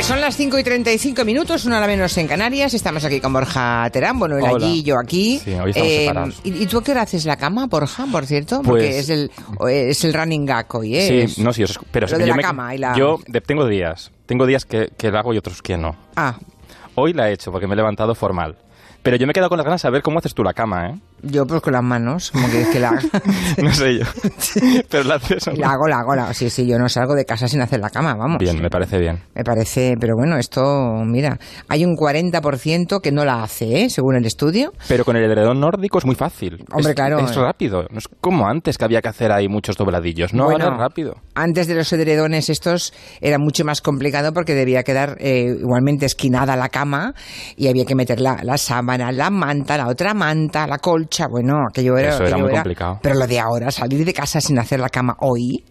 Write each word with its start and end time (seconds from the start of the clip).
Pues 0.00 0.08
son 0.08 0.22
las 0.22 0.34
5 0.34 0.58
y 0.58 0.64
35 0.64 1.26
minutos, 1.26 1.66
una 1.66 1.76
hora 1.76 1.86
menos 1.86 2.16
en 2.16 2.26
Canarias. 2.26 2.72
Estamos 2.72 3.04
aquí 3.04 3.20
con 3.20 3.34
Borja 3.34 3.86
Terán. 3.92 4.18
Bueno, 4.18 4.38
él 4.38 4.44
Hola. 4.44 4.66
allí, 4.66 4.82
yo 4.82 4.98
aquí. 4.98 5.38
Sí, 5.44 5.52
hoy 5.52 5.72
estamos 5.72 5.92
separados. 5.92 6.40
¿y, 6.42 6.62
y 6.62 6.66
tú 6.66 6.78
a 6.78 6.82
qué 6.82 6.92
hora 6.92 7.02
haces 7.02 7.26
la 7.26 7.36
cama, 7.36 7.66
Borja, 7.66 8.06
por 8.10 8.24
cierto? 8.24 8.62
Porque 8.62 8.84
Pues- 8.86 8.96
es 8.96 9.10
el, 9.10 9.30
es 9.68 10.02
el 10.04 10.14
running 10.14 10.46
gag 10.46 10.74
hoy, 10.74 10.96
¿eh? 10.96 11.24
Es- 11.24 11.34
Sí, 11.34 11.42
no, 11.42 11.52
sí, 11.52 11.64
pero 11.92 12.06
lo 12.06 12.16
de 12.16 12.24
yo 12.24 12.28
la 12.30 12.36
me- 12.36 12.42
cama 12.42 12.74
y 12.74 12.78
la- 12.78 12.96
Yo 12.96 13.18
de- 13.26 13.42
tengo 13.42 13.66
días, 13.66 14.10
tengo 14.24 14.46
días 14.46 14.64
que, 14.64 14.88
que 14.96 15.10
la 15.10 15.18
hago 15.20 15.34
y 15.34 15.36
otros 15.36 15.60
que 15.60 15.76
no. 15.76 15.94
Ah, 16.16 16.34
Hoy 16.94 17.12
la 17.12 17.28
he 17.28 17.34
hecho 17.34 17.52
porque 17.52 17.66
me 17.66 17.74
he 17.74 17.76
levantado 17.76 18.14
formal. 18.14 18.56
Pero 19.02 19.18
yo 19.18 19.26
me 19.26 19.32
he 19.32 19.34
quedado 19.34 19.50
con 19.50 19.58
las 19.58 19.66
ganas 19.66 19.82
de 19.82 19.86
saber 19.86 20.00
cómo 20.00 20.18
haces 20.18 20.32
tú 20.34 20.42
la 20.42 20.54
cama, 20.54 20.88
¿eh? 20.88 20.94
Yo 21.22 21.46
pues 21.46 21.60
con 21.62 21.72
las 21.72 21.82
manos, 21.82 22.30
como 22.30 22.48
que, 22.50 22.66
que 22.72 22.80
la. 22.80 22.92
No 23.62 23.72
sé 23.72 23.98
yo. 23.98 24.04
Pero 24.88 25.04
la 25.04 25.16
haces. 25.16 25.46
¿o 25.48 25.52
no? 25.52 25.56
La 25.58 25.70
hago, 25.72 25.86
la 25.88 25.98
hago, 26.00 26.14
la- 26.14 26.34
sí, 26.34 26.50
sí, 26.50 26.66
yo 26.66 26.78
no 26.78 26.88
salgo 26.88 27.14
de 27.14 27.24
casa 27.24 27.48
sin 27.48 27.60
hacer 27.60 27.80
la 27.80 27.90
cama, 27.90 28.14
vamos. 28.14 28.38
Bien, 28.38 28.60
me 28.60 28.70
parece 28.70 28.98
bien. 28.98 29.20
Me 29.34 29.44
parece, 29.44 29.94
pero 30.00 30.14
bueno, 30.16 30.36
esto, 30.38 30.62
mira, 31.04 31.38
hay 31.68 31.84
un 31.84 31.96
40% 31.96 33.00
que 33.00 33.12
no 33.12 33.24
la 33.24 33.42
hace, 33.42 33.82
¿eh? 33.84 33.90
Según 33.90 34.16
el 34.16 34.24
estudio. 34.26 34.72
Pero 34.88 35.04
con 35.04 35.16
el 35.16 35.24
edredón 35.24 35.60
nórdico 35.60 35.98
es 35.98 36.04
muy 36.06 36.14
fácil. 36.14 36.64
Hombre, 36.72 36.90
Es- 36.90 36.94
claro. 36.96 37.18
Es 37.20 37.34
rápido. 37.36 37.84
No 37.90 37.98
es 37.98 38.08
como 38.20 38.48
antes 38.48 38.78
que 38.78 38.84
había 38.84 39.00
que 39.02 39.08
hacer 39.08 39.32
ahí 39.32 39.48
muchos 39.48 39.76
dobladillos. 39.76 40.32
No, 40.34 40.44
Bueno, 40.44 40.64
ahora 40.64 40.76
es 40.76 40.80
rápido. 40.80 41.16
Antes 41.34 41.66
de 41.66 41.74
los 41.74 41.92
edredones 41.92 42.48
estos 42.50 42.92
era 43.20 43.38
mucho 43.38 43.64
más 43.64 43.80
complicado 43.80 44.32
porque 44.32 44.54
debía 44.54 44.82
quedar 44.82 45.16
eh, 45.20 45.56
igualmente 45.60 46.06
esquinada 46.06 46.56
la 46.56 46.68
cama 46.68 47.14
y 47.56 47.68
había 47.68 47.84
que 47.84 47.94
meter 47.94 48.20
la, 48.20 48.40
la 48.42 48.58
sábana, 48.58 49.12
la 49.12 49.30
manta, 49.30 49.76
la 49.76 49.88
otra 49.88 50.14
manta, 50.14 50.66
la 50.66 50.78
colcha. 50.78 51.09
Bueno, 51.30 51.66
aquello 51.68 51.96
era... 51.96 52.10
Eso 52.10 52.24
era 52.24 52.28
aquello 52.28 52.44
muy 52.44 52.54
complicado. 52.54 52.98
Pero 53.02 53.14
lo 53.16 53.26
de 53.26 53.38
ahora, 53.38 53.70
salir 53.70 54.04
de 54.04 54.12
casa 54.12 54.40
sin 54.40 54.58
hacer 54.58 54.80
la 54.80 54.88
cama 54.88 55.16
hoy, 55.20 55.64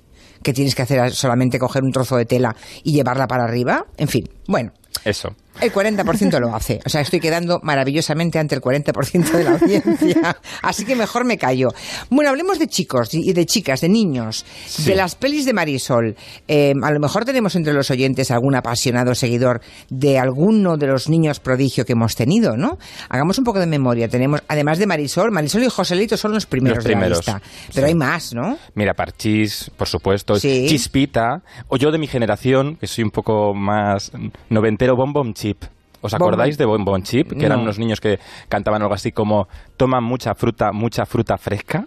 que 0.43 0.53
tienes 0.53 0.75
que 0.75 0.83
hacer 0.83 1.11
solamente 1.11 1.59
coger 1.59 1.83
un 1.83 1.91
trozo 1.91 2.15
de 2.17 2.25
tela 2.25 2.55
y 2.83 2.93
llevarla 2.93 3.27
para 3.27 3.43
arriba, 3.43 3.85
en 3.97 4.07
fin, 4.07 4.23
bueno. 4.47 4.71
Eso. 5.03 5.29
El 5.61 5.73
40% 5.73 6.39
lo 6.39 6.55
hace. 6.55 6.79
O 6.85 6.89
sea, 6.89 7.01
estoy 7.01 7.19
quedando 7.19 7.59
maravillosamente 7.63 8.39
ante 8.39 8.55
el 8.55 8.61
40% 8.61 9.31
de 9.31 9.43
la 9.43 9.51
audiencia. 9.51 10.37
Así 10.61 10.85
que 10.85 10.95
mejor 10.95 11.25
me 11.25 11.37
callo. 11.37 11.69
Bueno, 12.09 12.29
hablemos 12.29 12.59
de 12.59 12.67
chicos 12.67 13.13
y 13.13 13.33
de 13.33 13.45
chicas, 13.45 13.81
de 13.81 13.89
niños, 13.89 14.45
Sí. 14.67 14.83
de 14.83 14.95
las 14.95 15.15
pelis 15.15 15.45
de 15.45 15.53
Marisol. 15.53 16.15
Eh, 16.47 16.73
a 16.81 16.91
lo 16.91 16.99
mejor 16.99 17.25
tenemos 17.25 17.55
entre 17.55 17.73
los 17.73 17.91
oyentes 17.91 18.31
algún 18.31 18.55
apasionado 18.55 19.15
seguidor 19.15 19.61
de 19.89 20.17
alguno 20.17 20.77
de 20.77 20.87
los 20.87 21.09
niños 21.09 21.39
prodigio 21.39 21.85
que 21.85 21.93
hemos 21.93 22.15
tenido, 22.15 22.55
¿no? 22.55 22.77
Hagamos 23.09 23.37
un 23.37 23.43
poco 23.43 23.59
de 23.59 23.65
memoria. 23.67 24.07
Tenemos, 24.07 24.41
además 24.47 24.77
de 24.79 24.87
Marisol, 24.87 25.31
Marisol 25.31 25.63
y 25.63 25.69
Joselito 25.69 26.15
son 26.17 26.33
los 26.33 26.45
primeros, 26.45 26.77
Los 26.77 26.85
primeros, 26.85 27.25
de 27.25 27.31
la 27.31 27.37
lista. 27.39 27.51
Pero 27.73 27.87
sí. 27.87 27.89
hay 27.91 27.95
más, 27.95 28.33
¿no? 28.33 28.57
Mira, 28.75 28.93
Parchís, 28.93 29.69
por 29.75 29.87
supuesto, 29.87 30.35
Sí. 30.35 30.65
Chispita, 30.69 31.41
o 31.67 31.77
yo 31.77 31.91
de 31.91 31.97
mi 31.97 32.07
generación, 32.07 32.77
que 32.77 32.87
soy 32.87 33.03
un 33.03 33.11
poco 33.11 33.53
más 33.53 34.11
noventero, 34.49 34.95
Bom 34.95 35.11
Bom 35.13 35.33
Chip. 35.53 35.63
¿Os 36.01 36.13
acordáis 36.13 36.57
de 36.57 36.65
Bom 36.65 36.85
Bom 36.85 37.01
Chip? 37.01 37.33
Que 37.37 37.45
eran 37.45 37.57
No. 37.59 37.63
unos 37.63 37.77
niños 37.79 37.99
que 37.99 38.19
cantaban 38.47 38.81
algo 38.81 38.93
así 38.93 39.11
como 39.11 39.47
toman 39.77 40.03
mucha 40.03 40.33
fruta, 40.35 40.71
mucha 40.71 41.05
fruta 41.05 41.37
fresca. 41.37 41.85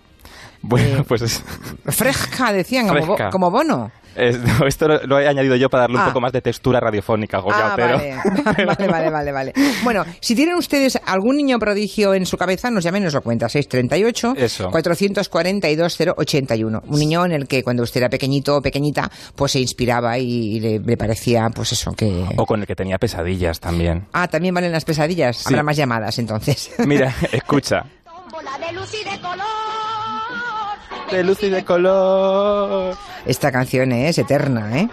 Bueno, 0.61 0.99
Eh, 1.01 1.05
pues 1.09 1.23
es- 1.23 1.43
Fresca, 1.87 2.53
decían, 2.53 2.87
como 3.31 3.51
bono. 3.51 3.91
Es- 4.17 4.39
no, 4.61 4.67
esto 4.67 4.89
lo, 4.89 5.03
lo 5.07 5.19
he 5.21 5.29
añadido 5.29 5.57
yo 5.57 5.69
para 5.69 5.83
darle 5.83 5.99
Ah. 5.99 6.03
un 6.03 6.09
poco 6.09 6.21
más 6.21 6.33
de 6.33 6.41
textura 6.43 6.81
radiofónica, 6.81 7.39
Goya, 7.39 7.73
Ah, 7.73 7.73
pero... 7.77 7.99
vale. 8.45 8.65
vale, 8.67 8.87
vale, 8.89 9.11
vale, 9.11 9.33
vale. 9.33 9.53
Bueno, 9.85 10.05
si 10.21 10.35
tienen 10.35 10.57
ustedes 10.57 10.99
algún 11.07 11.37
niño 11.37 11.59
prodigio 11.59 12.15
en 12.15 12.27
su 12.27 12.37
cabeza, 12.37 12.71
nos 12.71 12.85
llamen 12.85 13.03
y 13.03 13.05
nos 13.07 13.15
lo 13.15 13.23
cuenta. 13.23 13.49
638 13.49 14.35
Eso. 14.37 14.71
442 14.71 15.99
081. 16.17 16.83
Un 16.87 16.99
niño 16.99 17.25
en 17.25 17.33
el 17.33 17.47
que 17.49 17.63
cuando 17.63 17.83
usted 17.83 18.01
era 18.01 18.09
pequeñito 18.09 18.57
o 18.57 18.63
pequeñita, 18.63 19.11
pues 19.37 19.53
se 19.53 19.61
inspiraba 19.61 20.19
y 20.19 20.61
le, 20.61 20.79
le 20.79 20.97
parecía, 20.97 21.49
pues 21.55 21.73
eso, 21.73 21.93
que... 21.93 22.25
O 22.37 22.47
con 22.47 22.61
el 22.61 22.67
que 22.67 22.75
tenía 22.75 22.99
pesadillas 22.99 23.61
también. 23.61 24.07
Ah, 24.13 24.29
también 24.29 24.55
valen 24.55 24.73
las 24.73 24.85
pesadillas. 24.85 25.37
Sí. 25.39 25.45
Habrá 25.49 25.63
más 25.63 25.77
llamadas 25.77 26.19
entonces. 26.19 26.71
Mira, 26.87 27.15
escucha. 27.33 27.85
Tómbola 28.05 28.59
de 28.67 28.73
luz 28.73 28.91
y 28.95 29.05
de 29.05 29.21
color. 29.21 29.47
De 31.11 31.23
luz 31.25 31.43
y 31.43 31.51
de 31.51 31.65
color. 31.65 32.97
Esta 33.27 33.53
canción 33.53 33.93
es 33.93 34.19
eterna, 34.19 34.79
¿eh? 34.79 34.89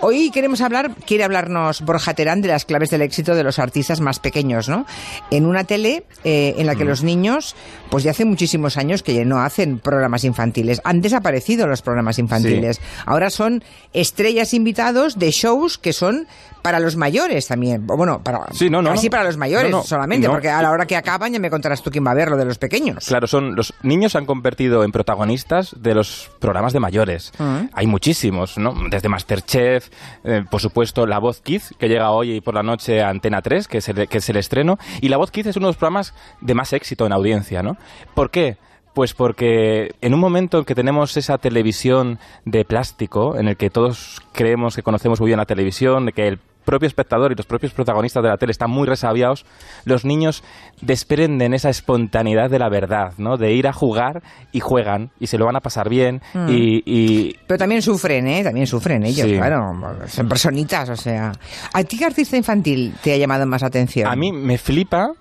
Hoy 0.00 0.30
queremos 0.30 0.60
hablar, 0.60 0.92
quiere 1.06 1.24
hablarnos 1.24 1.80
Borja 1.80 2.14
Terán 2.14 2.40
de 2.40 2.48
las 2.48 2.64
claves 2.64 2.90
del 2.90 3.02
éxito 3.02 3.34
de 3.34 3.42
los 3.42 3.58
artistas 3.58 4.00
más 4.00 4.20
pequeños, 4.20 4.68
¿no? 4.68 4.86
En 5.30 5.44
una 5.44 5.64
tele 5.64 6.04
eh, 6.22 6.54
en 6.56 6.66
la 6.66 6.76
que 6.76 6.84
los 6.84 7.02
niños, 7.02 7.56
pues 7.90 8.04
ya 8.04 8.12
hace 8.12 8.24
muchísimos 8.24 8.76
años 8.76 9.02
que 9.02 9.12
ya 9.14 9.24
no 9.24 9.40
hacen 9.40 9.80
programas 9.80 10.22
infantiles. 10.22 10.80
Han 10.84 11.00
desaparecido 11.00 11.66
los 11.66 11.82
programas 11.82 12.18
infantiles. 12.20 12.80
Ahora 13.06 13.30
son 13.30 13.64
estrellas 13.92 14.54
invitados 14.54 15.18
de 15.18 15.32
shows 15.32 15.78
que 15.78 15.92
son 15.92 16.28
para 16.62 16.80
los 16.80 16.96
mayores 16.96 17.46
también. 17.48 17.84
O 17.88 17.96
Bueno, 17.96 18.22
para, 18.22 18.46
Sí, 18.52 18.70
no, 18.70 18.82
no, 18.82 18.90
casi 18.90 19.06
no. 19.06 19.10
para 19.10 19.24
los 19.24 19.36
mayores 19.36 19.74
solamente, 19.84 20.28
porque 20.28 20.48
a 20.50 20.62
la 20.62 20.70
hora 20.70 20.86
que 20.86 20.96
acaban 20.96 21.32
ya 21.32 21.38
me 21.40 21.50
contarás 21.50 21.82
tú 21.82 21.90
quién 21.90 22.06
va 22.06 22.10
a 22.12 22.14
ver 22.14 22.30
lo 22.30 22.36
de 22.36 22.44
los 22.44 22.58
pequeños. 22.58 23.06
Claro, 23.06 23.26
son 23.26 23.56
los 23.56 23.74
niños 23.82 24.12
se 24.12 24.18
han 24.18 24.26
convertido 24.26 24.84
en 24.84 24.92
protagonistas 24.92 25.74
de 25.80 25.94
los 25.94 26.30
programas 26.38 26.72
de 26.72 26.80
mayores. 26.80 27.32
Ah. 27.38 27.66
Hay 27.72 27.86
muchísimos, 27.86 28.58
¿no? 28.58 28.74
Desde 28.90 29.08
Masterchef, 29.08 29.87
eh, 30.24 30.44
por 30.50 30.60
supuesto, 30.60 31.06
La 31.06 31.18
Voz 31.18 31.40
Kids, 31.40 31.74
que 31.78 31.88
llega 31.88 32.10
hoy 32.10 32.40
por 32.40 32.54
la 32.54 32.62
noche 32.62 33.02
a 33.02 33.08
Antena 33.08 33.42
3, 33.42 33.68
que 33.68 33.78
es 33.78 33.88
el, 33.88 34.08
que 34.08 34.18
es 34.18 34.28
el 34.28 34.36
estreno. 34.36 34.78
Y 35.00 35.08
La 35.08 35.16
Voz 35.16 35.30
Kids 35.30 35.48
es 35.48 35.56
uno 35.56 35.66
de 35.66 35.70
los 35.70 35.76
programas 35.76 36.14
de 36.40 36.54
más 36.54 36.72
éxito 36.72 37.06
en 37.06 37.12
audiencia, 37.12 37.62
¿no? 37.62 37.76
¿Por 38.14 38.30
qué? 38.30 38.56
Pues 38.94 39.14
porque 39.14 39.94
en 40.00 40.14
un 40.14 40.20
momento 40.20 40.58
en 40.58 40.64
que 40.64 40.74
tenemos 40.74 41.16
esa 41.16 41.38
televisión 41.38 42.18
de 42.44 42.64
plástico, 42.64 43.36
en 43.36 43.48
el 43.48 43.56
que 43.56 43.70
todos 43.70 44.20
creemos 44.32 44.74
que 44.74 44.82
conocemos 44.82 45.20
muy 45.20 45.28
bien 45.28 45.38
la 45.38 45.46
televisión, 45.46 46.06
de 46.06 46.12
que 46.12 46.26
el 46.26 46.40
propio 46.68 46.86
espectador 46.86 47.32
y 47.32 47.34
los 47.34 47.46
propios 47.46 47.72
protagonistas 47.72 48.22
de 48.22 48.28
la 48.28 48.36
tele 48.36 48.52
están 48.52 48.70
muy 48.70 48.86
resabiados, 48.86 49.46
los 49.86 50.04
niños 50.04 50.44
desprenden 50.82 51.54
esa 51.54 51.70
espontaneidad 51.70 52.50
de 52.50 52.58
la 52.58 52.68
verdad, 52.68 53.14
¿no? 53.16 53.38
De 53.38 53.52
ir 53.54 53.66
a 53.66 53.72
jugar 53.72 54.22
y 54.52 54.60
juegan 54.60 55.10
y 55.18 55.28
se 55.28 55.38
lo 55.38 55.46
van 55.46 55.56
a 55.56 55.60
pasar 55.60 55.88
bien 55.88 56.20
Mm. 56.34 56.48
y, 56.50 56.82
y- 56.84 57.36
Pero 57.46 57.56
también 57.58 57.80
sufren, 57.80 58.26
¿eh? 58.28 58.44
También 58.44 58.66
sufren 58.66 59.02
ellos, 59.04 59.26
Sí. 59.26 59.36
claro. 59.36 59.74
Son 60.08 60.28
personitas, 60.28 60.88
o 60.90 60.96
sea. 60.96 61.32
¿A 61.72 61.84
ti 61.84 61.96
qué 61.96 62.04
artista 62.04 62.36
infantil 62.36 62.94
te 63.02 63.14
ha 63.14 63.16
llamado 63.16 63.46
más 63.46 63.62
atención? 63.62 64.06
a 64.10 64.14
mí 64.16 64.30
me 64.32 64.58
flipa 64.58 65.12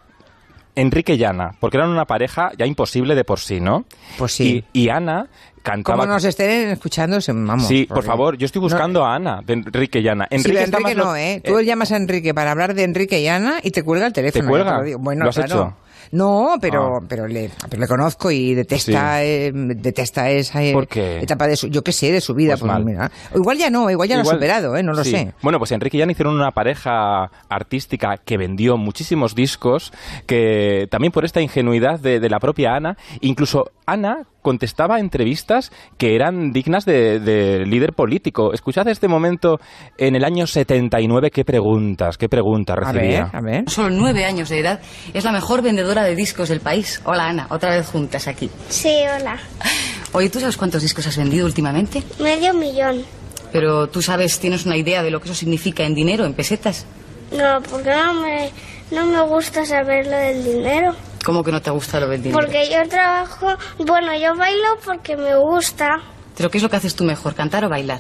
Enrique 0.78 1.16
y 1.16 1.24
Ana, 1.24 1.54
porque 1.60 1.78
eran 1.78 1.90
una 1.90 2.06
pareja 2.06 2.52
ya 2.58 2.66
imposible 2.66 3.16
de 3.16 3.24
por 3.24 3.40
sí, 3.40 3.60
¿no? 3.60 3.86
Pues 4.18 4.32
sí. 4.34 4.64
Y, 4.74 4.84
y 4.84 4.90
Ana 4.90 5.28
cantaba... 5.64 5.98
Como 5.98 6.14
nos 6.14 6.24
estén 6.24 6.70
escuchando, 6.70 7.18
vamos. 7.28 7.68
sí, 7.68 7.86
por 7.86 8.04
favor, 8.04 8.38
yo 8.38 8.46
estoy 8.46 8.62
buscando 8.62 9.04
a 9.04 9.16
Ana, 9.16 9.42
de 9.44 9.54
Enrique 9.54 10.00
y 10.00 10.08
Ana. 10.08 10.28
Sí, 10.30 10.36
Enrique, 10.38 10.64
está 10.64 10.78
Enrique 10.78 10.96
no, 10.96 11.04
lo- 11.06 11.16
¿eh? 11.16 11.42
Tú 11.44 11.60
llamas 11.62 11.92
a 11.92 11.98
Enrique 11.98 12.34
para 12.34 12.52
hablar 12.52 12.74
de 12.76 12.84
Enrique 12.84 13.20
y 13.20 13.28
Ana 13.28 13.56
y 13.64 13.72
te 13.72 13.84
cuelga 13.84 14.06
el 14.08 14.14
teléfono. 14.14 14.44
¿Te 14.46 14.50
cuelga? 14.50 14.72
ya 14.72 14.78
lo 14.78 14.84
digo. 14.84 15.00
Bueno, 15.00 15.24
¿Lo 15.24 15.30
has 15.32 15.36
claro. 15.36 15.54
hecho? 15.54 15.74
No, 16.12 16.56
pero, 16.62 16.98
Ah. 16.98 17.06
pero, 17.08 17.28
le, 17.28 17.50
pero 17.70 17.82
le 17.82 17.88
conozco 17.88 18.32
y 18.32 18.54
detesta, 18.54 19.20
Sí. 19.20 19.26
eh, 19.26 19.52
detesta 19.54 20.30
esa 20.30 20.64
eh, 20.64 20.74
etapa 21.22 21.48
de 21.48 21.56
su, 21.56 21.68
yo 21.68 21.84
qué 21.84 21.92
sé, 21.92 22.12
de 22.12 22.22
su 22.22 22.34
vida. 22.34 22.54
Pues 22.58 22.64
mal. 22.64 22.84
mira. 22.86 23.12
Igual 23.36 23.58
ya 23.58 23.70
no, 23.70 23.90
igual 23.90 24.08
ya 24.10 24.16
lo 24.16 24.22
ha 24.22 24.24
Igual- 24.24 24.36
superado, 24.38 24.76
¿eh? 24.78 24.84
No 24.84 24.94
lo 24.94 25.04
sí. 25.04 25.12
sé. 25.12 25.34
Bueno, 25.42 25.58
pues 25.60 25.72
Enrique 25.72 25.98
y 25.98 26.02
Ana 26.02 26.12
hicieron 26.12 26.36
una 26.36 26.52
pareja 26.52 27.32
artística 27.50 28.18
que 28.18 28.38
vendió 28.38 28.78
muchísimos 28.78 29.36
discos, 29.36 29.92
que 30.26 30.88
también 30.90 31.12
por 31.12 31.26
esta 31.26 31.42
ingenuidad 31.42 32.00
de, 32.00 32.20
de 32.20 32.30
la 32.30 32.40
propia 32.40 32.76
Ana, 32.76 32.98
incluso 33.22 33.72
Ana 33.90 34.24
contestaba 34.42 35.00
entrevistas 35.00 35.72
que 35.98 36.14
eran 36.14 36.52
dignas 36.52 36.84
de, 36.84 37.22
de 37.22 37.66
líder 37.66 37.94
político. 37.94 38.54
Escuchad 38.54 38.86
este 38.90 39.08
momento 39.08 39.60
en 39.98 40.18
el 40.18 40.26
año 40.26 40.46
79, 40.46 41.32
qué 41.32 41.46
preguntas, 41.46 42.18
qué 42.18 42.28
preguntas 42.28 42.76
A 42.78 42.92
ver, 42.92 42.96
recibía. 43.02 43.30
a 43.32 43.42
ver. 43.42 43.64
Solo 43.70 43.90
nueve 43.90 44.26
años 44.26 44.50
de 44.50 44.60
edad, 44.60 44.82
es 45.14 45.24
la 45.24 45.32
mejor 45.32 45.62
vendedora 45.62 46.04
de 46.04 46.16
discos 46.18 46.50
del 46.50 46.60
país. 46.60 47.02
Hola 47.06 47.30
Ana, 47.30 47.48
otra 47.50 47.70
vez 47.78 47.88
juntas 47.88 48.28
aquí. 48.28 48.50
Sí, 48.68 48.94
hola. 49.18 49.38
Oye, 50.12 50.30
¿tú 50.30 50.42
sabes 50.42 50.58
cuántos 50.58 50.82
discos 50.82 51.08
has 51.08 51.18
vendido 51.18 51.46
últimamente? 51.46 52.04
Medio 52.22 52.54
millón. 52.54 53.04
Pero 53.54 53.88
tú 53.88 54.02
sabes, 54.02 54.38
tienes 54.40 54.66
una 54.66 54.76
idea 54.76 55.02
de 55.02 55.12
lo 55.12 55.20
que 55.22 55.28
eso 55.30 55.34
significa 55.36 55.86
en 55.86 55.96
dinero, 55.96 56.26
en 56.26 56.34
pesetas. 56.34 56.86
No, 57.32 57.62
porque 57.70 57.90
no 57.92 58.14
me, 58.16 58.50
no 58.92 59.06
me 59.06 59.22
gusta 59.30 59.66
saber 59.66 60.06
lo 60.08 60.18
del 60.18 60.44
dinero. 60.44 60.94
¿Cómo 61.28 61.44
que 61.44 61.52
no 61.52 61.62
te 61.62 61.70
gusta 61.72 62.00
lo 62.00 62.08
del 62.08 62.24
dinero? 62.24 62.40
Porque 62.40 62.70
yo 62.72 62.88
trabajo, 62.88 63.48
bueno, 63.80 64.18
yo 64.18 64.34
bailo 64.34 64.78
porque 64.86 65.18
me 65.18 65.36
gusta. 65.36 65.98
¿Pero 66.38 66.50
qué 66.50 66.56
es 66.58 66.64
lo 66.64 66.70
que 66.70 66.78
haces 66.78 66.96
tú 66.96 67.04
mejor, 67.04 67.36
cantar 67.36 67.66
o 67.66 67.70
bailar? 67.70 68.00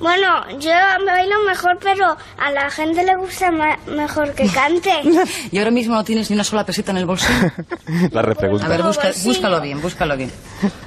Bueno, 0.00 0.26
yo 0.58 0.72
me 0.98 1.12
bailo 1.12 1.36
mejor, 1.46 1.78
pero 1.80 2.16
a 2.36 2.50
la 2.50 2.68
gente 2.72 3.04
le 3.04 3.14
gusta 3.14 3.52
mejor 3.86 4.34
que 4.34 4.48
cante. 4.48 4.90
Y 5.52 5.58
ahora 5.58 5.70
mismo 5.70 5.94
no 5.94 6.02
tienes 6.02 6.28
ni 6.28 6.34
una 6.34 6.42
sola 6.42 6.66
peseta 6.66 6.90
en 6.90 6.96
el 6.98 7.06
bolsillo. 7.06 7.52
La 8.10 8.22
repregunta. 8.22 8.66
A 8.66 8.68
ver, 8.68 8.82
busca- 8.82 9.12
búscalo 9.24 9.60
bien, 9.60 9.80
búscalo 9.80 10.16
bien. 10.16 10.32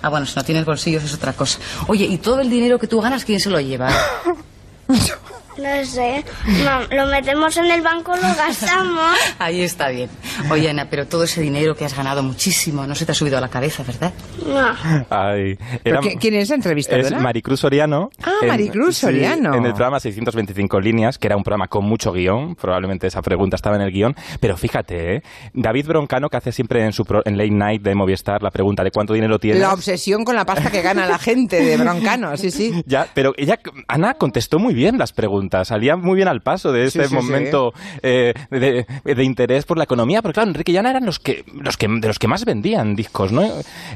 Ah, 0.02 0.10
bueno, 0.10 0.26
si 0.26 0.36
no 0.36 0.44
tienes 0.44 0.66
bolsillos 0.66 1.02
es 1.06 1.14
otra 1.14 1.32
cosa. 1.32 1.60
Oye, 1.88 2.04
¿y 2.08 2.18
todo 2.18 2.42
el 2.42 2.50
dinero 2.50 2.78
que 2.78 2.88
tú 2.88 3.00
ganas 3.00 3.24
quién 3.24 3.40
se 3.40 3.50
lo 3.50 3.62
lleva? 3.62 3.88
No 5.58 5.86
sé. 5.86 6.24
No, 6.64 6.96
lo 6.96 7.06
metemos 7.08 7.56
en 7.58 7.66
el 7.66 7.82
banco, 7.82 8.16
lo 8.16 8.22
gastamos. 8.22 9.12
Ahí 9.40 9.62
está 9.62 9.90
bien. 9.90 10.10
Oye, 10.50 10.70
Ana, 10.70 10.88
pero 10.90 11.06
todo 11.08 11.26
ese 11.26 11.42
dinero 11.42 11.76
que 11.76 11.86
has 11.86 11.96
ganado 11.96 12.24
muchísimo 12.24 12.88
no 12.88 12.96
se 12.96 13.06
te 13.06 13.12
ha 13.12 13.16
subido 13.16 13.38
a 13.38 13.42
la 13.42 13.50
cabeza, 13.50 13.84
¿verdad? 13.84 14.14
No. 14.46 15.06
Ay, 15.10 15.58
¿Pero 15.84 16.00
era- 16.00 16.02
qué- 16.02 16.16
¿Quién 16.18 16.36
es 16.36 16.50
la 16.50 16.56
entrevistadora? 16.56 17.18
Es 17.18 17.22
Maricruz 17.22 17.60
Soriano. 17.60 18.10
Ah, 18.24 18.32
Maricruz 18.48 18.96
sí, 18.96 19.02
Soriano. 19.02 19.54
en 19.54 19.66
el 19.66 19.74
programa 19.74 20.00
625 20.00 20.80
líneas, 20.80 21.18
que 21.18 21.28
era 21.28 21.36
un 21.36 21.44
programa 21.44 21.68
con 21.68 21.86
mucho 21.86 22.12
guion. 22.14 22.56
Probablemente 22.56 23.08
esa 23.08 23.22
pregunta 23.22 23.56
estaba 23.56 23.76
en 23.76 23.82
el 23.84 23.92
guion. 23.92 24.16
Pero 24.40 24.56
fíjate, 24.58 25.16
¿eh? 25.18 25.24
David 25.54 25.88
Broncano, 25.88 26.30
que 26.30 26.38
hace 26.38 26.52
siempre 26.52 26.84
en 26.86 26.94
su 26.94 27.04
pro- 27.06 27.22
en 27.26 27.38
Late 27.38 27.52
Night 27.52 27.82
de 27.82 27.94
Movistar 27.94 28.42
la 28.42 28.52
pregunta 28.52 28.84
de 28.84 28.92
cuánto 28.92 29.14
dinero 29.14 29.38
tienes. 29.38 29.62
La 29.62 29.74
obsesión 29.74 30.24
con 30.24 30.36
la 30.36 30.46
pasta 30.46 30.72
que 30.72 30.82
gana 30.82 31.06
la 31.06 31.20
gente 31.20 31.62
de 31.64 31.78
Broncano, 31.78 32.36
sí, 32.38 32.52
sí. 32.52 32.84
Ya, 32.86 33.08
pero 33.14 33.34
ella, 33.38 33.60
Ana 33.88 34.14
contestó 34.16 34.58
muy 34.60 34.74
bien 34.74 34.98
las 34.98 35.12
preguntas, 35.14 35.41
salía 35.64 35.96
muy 35.96 36.16
bien 36.16 36.28
al 36.28 36.42
paso 36.42 36.72
de 36.72 36.86
este 36.86 37.04
Sí, 37.04 37.10
sí, 37.10 37.16
momento 37.16 37.74
eh, 38.02 38.34
de, 38.50 38.86
de 39.04 39.24
interés 39.24 39.66
por 39.66 39.78
la 39.78 39.84
economía, 39.84 40.22
porque 40.22 40.36
claro, 40.36 40.50
Enrique 40.50 40.72
y 40.72 40.78
Ana 40.78 40.92
eran 40.92 41.06
los 41.06 41.20
que, 41.20 41.44
los 41.54 41.78
que, 41.78 41.88
de 41.88 42.08
los 42.08 42.20
que 42.20 42.28
más 42.28 42.46
vendían 42.46 42.96
discos, 42.96 43.32
¿no? 43.32 43.44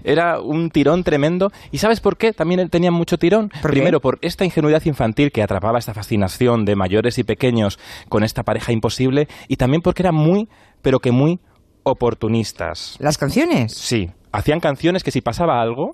Era 0.04 0.40
un 0.40 0.70
tirón 0.70 1.04
tremendo. 1.04 1.52
¿Y 1.72 1.78
sabes 1.78 2.00
por 2.00 2.18
qué? 2.18 2.34
También 2.34 2.70
tenían 2.70 2.94
mucho 2.94 3.18
tirón. 3.18 3.52
Primero, 3.62 4.00
por 4.02 4.20
esta 4.22 4.46
ingenuidad 4.46 4.84
infantil 4.86 5.32
que 5.32 5.44
atrapaba 5.44 5.80
esta 5.80 5.94
fascinación 5.94 6.66
de 6.66 6.76
mayores 6.76 7.18
y 7.18 7.24
pequeños 7.24 7.80
con 8.10 8.24
esta 8.24 8.44
pareja 8.44 8.72
imposible, 8.72 9.28
y 9.48 9.58
también 9.58 9.82
porque 9.82 10.04
eran 10.04 10.16
muy, 10.16 10.50
pero 10.82 11.00
que 11.00 11.12
muy 11.12 11.40
oportunistas. 11.84 12.96
¿Las 13.00 13.18
canciones? 13.18 13.74
Sí, 13.74 14.10
hacían 14.32 14.60
canciones 14.60 15.04
que 15.04 15.12
si 15.12 15.22
pasaba 15.22 15.62
algo, 15.62 15.94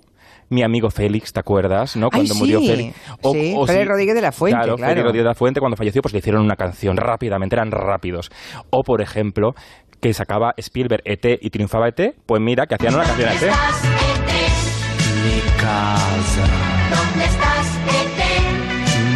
mi 0.52 0.62
amigo 0.62 0.90
Félix, 0.90 1.32
¿te 1.32 1.40
acuerdas? 1.40 1.96
¿No? 1.96 2.10
Cuando 2.10 2.34
Ay, 2.34 2.38
murió 2.38 2.60
sí. 2.60 2.66
Félix. 2.68 2.96
Sí, 3.22 3.54
Félix 3.66 3.88
Rodríguez 3.88 4.14
de 4.14 4.20
la 4.22 4.32
Fuente, 4.32 4.56
Claro, 4.58 4.76
claro. 4.76 4.90
Félix 4.90 5.04
Rodríguez 5.04 5.24
de 5.24 5.28
la 5.30 5.34
Fuente 5.34 5.60
cuando 5.60 5.76
falleció, 5.76 6.02
pues 6.02 6.12
le 6.12 6.18
hicieron 6.18 6.42
una 6.42 6.56
canción 6.56 6.96
rápidamente, 6.96 7.56
eran 7.56 7.70
rápidos. 7.70 8.30
O, 8.70 8.82
por 8.84 9.00
ejemplo, 9.00 9.54
que 10.00 10.12
sacaba 10.12 10.52
Spielberg 10.58 11.02
ET 11.06 11.38
y 11.40 11.50
triunfaba 11.50 11.88
ET, 11.88 12.14
pues 12.26 12.40
mira, 12.42 12.66
que 12.66 12.74
hacían 12.74 12.94
una 12.94 13.04
canción 13.04 13.28
a 13.28 13.34
ET. 13.34 13.42
Mi 15.24 15.40
casa. 15.60 16.46
¿Dónde 16.90 17.24
estás, 17.24 17.66
Ete? 17.88 18.40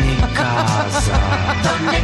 Mi 0.06 0.34
casa. 0.34 1.20
¿Dónde 1.62 1.98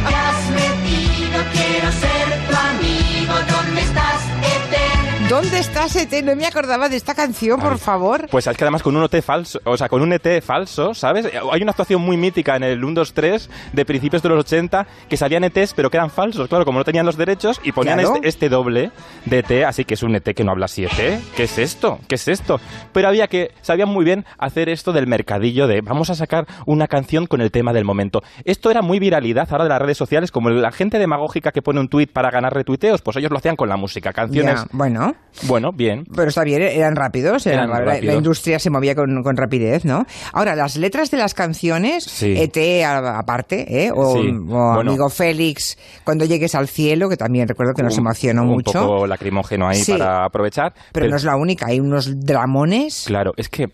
¿Dónde 5.33 5.57
estás, 5.57 5.95
ET? 5.95 6.23
No 6.23 6.35
me 6.35 6.45
acordaba 6.45 6.89
de 6.89 6.95
esta 6.95 7.15
canción, 7.15 7.59
por 7.59 7.79
favor. 7.79 8.27
Pues 8.29 8.45
es 8.45 8.55
que 8.55 8.63
además 8.65 8.83
con 8.83 8.95
un 8.95 9.03
ET 9.03 9.19
falso, 9.23 9.59
o 9.63 9.75
sea, 9.75 9.89
con 9.89 10.03
un 10.03 10.13
ET 10.13 10.43
falso, 10.43 10.93
¿sabes? 10.93 11.27
Hay 11.51 11.59
una 11.63 11.71
actuación 11.71 12.01
muy 12.03 12.17
mítica 12.17 12.55
en 12.55 12.61
el 12.61 12.83
1, 12.83 12.93
2, 12.93 13.13
3 13.15 13.49
de 13.73 13.83
principios 13.83 14.21
de 14.21 14.29
los 14.29 14.41
80 14.41 14.85
que 15.09 15.17
salían 15.17 15.43
ETs 15.43 15.73
pero 15.73 15.89
que 15.89 15.97
eran 15.97 16.11
falsos, 16.11 16.47
claro, 16.47 16.65
como 16.65 16.77
no 16.77 16.85
tenían 16.85 17.07
los 17.07 17.17
derechos 17.17 17.59
y 17.63 17.71
ponían 17.71 17.97
Claro. 17.97 18.13
este, 18.17 18.27
este 18.27 18.47
doble 18.49 18.91
de 19.25 19.39
ET, 19.39 19.63
así 19.65 19.85
que 19.85 19.95
es 19.95 20.03
un 20.03 20.15
ET 20.15 20.35
que 20.35 20.43
no 20.43 20.51
habla 20.51 20.65
así 20.65 20.85
ET. 20.85 21.19
¿Qué 21.35 21.45
es 21.45 21.57
esto? 21.57 21.97
¿Qué 22.07 22.13
es 22.13 22.27
esto? 22.27 22.59
Pero 22.91 23.07
había 23.07 23.27
que, 23.27 23.55
sabían 23.63 23.89
muy 23.89 24.05
bien 24.05 24.25
hacer 24.37 24.69
esto 24.69 24.93
del 24.93 25.07
mercadillo 25.07 25.65
de 25.65 25.81
vamos 25.81 26.11
a 26.11 26.15
sacar 26.15 26.45
una 26.67 26.87
canción 26.87 27.25
con 27.25 27.41
el 27.41 27.49
tema 27.49 27.73
del 27.73 27.85
momento. 27.85 28.21
Esto 28.45 28.69
era 28.69 28.83
muy 28.83 28.99
viralidad 28.99 29.47
ahora 29.49 29.63
de 29.63 29.71
las 29.71 29.81
redes 29.81 29.97
sociales, 29.97 30.31
como 30.31 30.51
la 30.51 30.71
gente 30.71 30.99
demagógica 30.99 31.51
que 31.51 31.63
pone 31.63 31.79
un 31.79 31.87
tuit 31.87 32.11
para 32.13 32.29
ganar 32.29 32.53
retuiteos, 32.53 33.01
pues 33.01 33.17
ellos 33.17 33.31
lo 33.31 33.39
hacían 33.39 33.55
con 33.55 33.67
la 33.67 33.77
música, 33.77 34.13
canciones. 34.13 34.63
Bueno, 34.71 35.15
Bueno, 35.43 35.71
bien. 35.71 36.05
pero 36.15 36.29
está 36.29 36.43
bien, 36.43 36.61
eran 36.61 36.95
rápidos, 36.95 37.45
eran- 37.47 37.69
Eran 37.69 38.05
la- 38.05 38.13
industria 38.13 38.59
se 38.59 38.69
movía 38.69 38.95
con, 38.95 39.23
con 39.23 39.35
rapidez, 39.35 39.83
¿no? 39.85 40.05
Ahora, 40.31 40.55
las 40.55 40.77
letras 40.77 41.09
de 41.11 41.17
las 41.17 41.33
canciones, 41.33 42.03
Sí. 42.05 42.33
ET 42.37 42.83
aparte, 42.85 43.85
¿eh? 43.85 43.91
O, 43.93 44.13
Sí, 44.13 44.29
o 44.29 44.41
bueno. 44.43 44.79
Amigo 44.81 45.09
Félix, 45.09 45.77
Cuando 46.03 46.25
llegues 46.25 46.53
al 46.55 46.67
cielo, 46.67 47.09
que 47.09 47.17
también 47.17 47.47
recuerdo 47.47 47.73
que 47.73 47.83
nos 47.83 47.93
un- 47.95 48.01
emocionó 48.01 48.43
un 48.43 48.49
mucho. 48.49 48.73
poco 48.73 49.07
lacrimógeno 49.07 49.67
ahí 49.67 49.79
Sí. 49.81 49.93
para 49.93 50.25
aprovechar. 50.25 50.73
Pero 50.91 51.07
no 51.07 51.15
es 51.15 51.23
la 51.23 51.35
única, 51.35 51.67
hay 51.67 51.79
unos 51.79 52.19
dramones. 52.25 53.03
Claro, 53.07 53.33
es 53.37 53.49
que. 53.49 53.69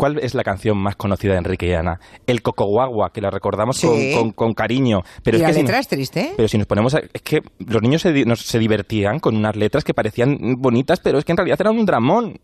¿Cuál 0.00 0.18
es 0.18 0.34
la 0.34 0.42
canción 0.42 0.78
más 0.78 0.96
conocida 0.96 1.32
de 1.32 1.38
Enrique 1.38 1.66
y 1.68 1.72
Ana? 1.74 2.00
El 2.26 2.40
Coco 2.42 2.64
Guagua, 2.64 3.12
que 3.12 3.20
la 3.20 3.30
recordamos 3.30 3.76
Sí. 3.76 3.86
con, 3.86 4.22
con- 4.22 4.32
con 4.32 4.54
cariño. 4.54 5.02
Pero 5.22 5.36
y 5.36 5.40
es 5.40 5.42
la 5.42 5.48
que 5.48 5.54
si 5.54 5.60
letra 5.60 5.76
nos- 5.76 5.80
es 5.84 5.88
triste. 5.88 6.32
Pero 6.36 6.48
si 6.48 6.56
nos 6.58 6.66
ponemos 6.66 6.94
a- 6.94 7.00
Es 7.12 7.22
que 7.22 7.42
los 7.58 7.82
niños 7.82 8.00
se, 8.02 8.24
nos- 8.24 8.40
se 8.40 8.58
divertían 8.58 9.18
con 9.20 9.36
unas 9.36 9.56
letras 9.56 9.84
que 9.84 9.92
parecían 9.92 10.38
bonitas, 10.58 11.00
pero 11.00 11.18
es 11.18 11.24
que 11.24 11.32
en 11.32 11.36
realidad 11.36 11.58
eran 11.60 11.78
un 11.78 11.84
dramón. 11.84 12.40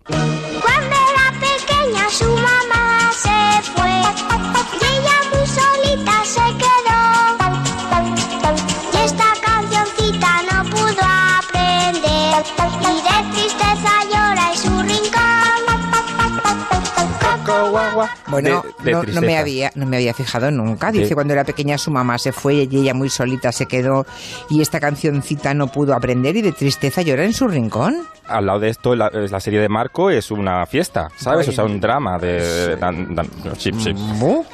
Bueno, 18.28 18.64
de- 18.80 18.84
de 18.84 18.92
no, 18.92 19.02
no 19.02 19.20
me 19.20 19.38
había, 19.38 19.70
no 19.74 19.86
me 19.86 19.96
había 19.96 20.14
fijado 20.14 20.50
nunca. 20.50 20.90
Dice, 20.92 21.08
Sí. 21.08 21.14
cuando 21.14 21.32
era 21.32 21.44
pequeña 21.44 21.78
su 21.78 21.90
mamá 21.90 22.18
se 22.18 22.32
fue 22.32 22.54
y 22.70 22.76
ella 22.76 22.94
muy 22.94 23.08
solita 23.08 23.52
se 23.52 23.66
quedó 23.66 24.06
y 24.50 24.60
esta 24.62 24.80
cancioncita 24.80 25.54
no 25.54 25.68
pudo 25.68 25.94
aprender 25.94 26.36
y 26.36 26.42
de 26.42 26.52
tristeza 26.52 27.02
llora 27.02 27.24
en 27.24 27.32
su 27.32 27.46
rincón. 27.48 27.96
Al 28.26 28.46
lado 28.46 28.58
de 28.60 28.70
esto, 28.70 28.96
la, 28.96 29.08
la 29.10 29.40
serie 29.40 29.60
de 29.60 29.68
Marco 29.68 30.10
es 30.10 30.30
una 30.30 30.66
fiesta, 30.66 31.08
¿sabes? 31.16 31.48
O 31.48 31.52
sea, 31.52 31.64
un 31.64 31.80
drama 31.80 32.18
de... 32.18 32.76
dan- 32.76 33.14
dan- 33.14 33.30
sí, 33.58 33.70
sí. 33.78 33.92
Bu. 34.18 34.44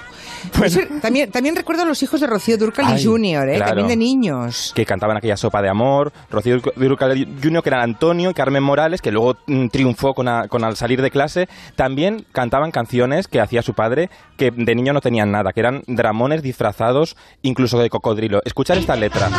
Pues, 0.58 0.78
también, 1.00 1.30
también 1.30 1.56
recuerdo 1.56 1.82
a 1.82 1.84
los 1.84 2.02
hijos 2.02 2.20
de 2.20 2.26
Rocío 2.26 2.56
Durcal 2.58 2.84
Ay, 2.86 3.00
y 3.00 3.04
Junior, 3.04 3.48
¿eh? 3.48 3.56
claro. 3.56 3.70
también 3.70 3.88
de 3.88 3.96
niños. 3.96 4.72
que 4.74 4.84
cantaban 4.86 5.16
aquella 5.16 5.36
sopa 5.36 5.60
de 5.62 5.68
amor, 5.68 6.12
Rocío 6.30 6.60
Durcal 6.76 7.26
Jr., 7.42 7.62
que 7.62 7.68
eran 7.68 7.80
Antonio 7.80 8.30
y 8.30 8.34
Carmen 8.34 8.62
Morales, 8.62 9.00
que 9.02 9.10
luego 9.10 9.36
mm, 9.46 9.68
triunfó 9.68 10.14
con, 10.14 10.28
a- 10.28 10.48
con 10.48 10.64
al 10.64 10.76
salir 10.76 11.00
de 11.02 11.10
clase, 11.10 11.48
también 11.76 12.24
cantaban 12.32 12.70
canciones 12.70 13.28
que 13.28 13.40
hacía 13.40 13.62
su 13.62 13.74
padre, 13.74 14.10
que 14.36 14.50
de 14.50 14.74
niño 14.74 14.92
no 14.92 15.00
tenían 15.00 15.30
nada, 15.30 15.52
que 15.52 15.60
eran 15.60 15.82
dramones 15.86 16.42
disfrazados 16.42 17.16
incluso 17.42 17.78
de 17.78 17.90
cocodrilo. 17.90 18.40
Escuchar 18.44 18.78
esta 18.78 18.96
letra. 18.96 19.30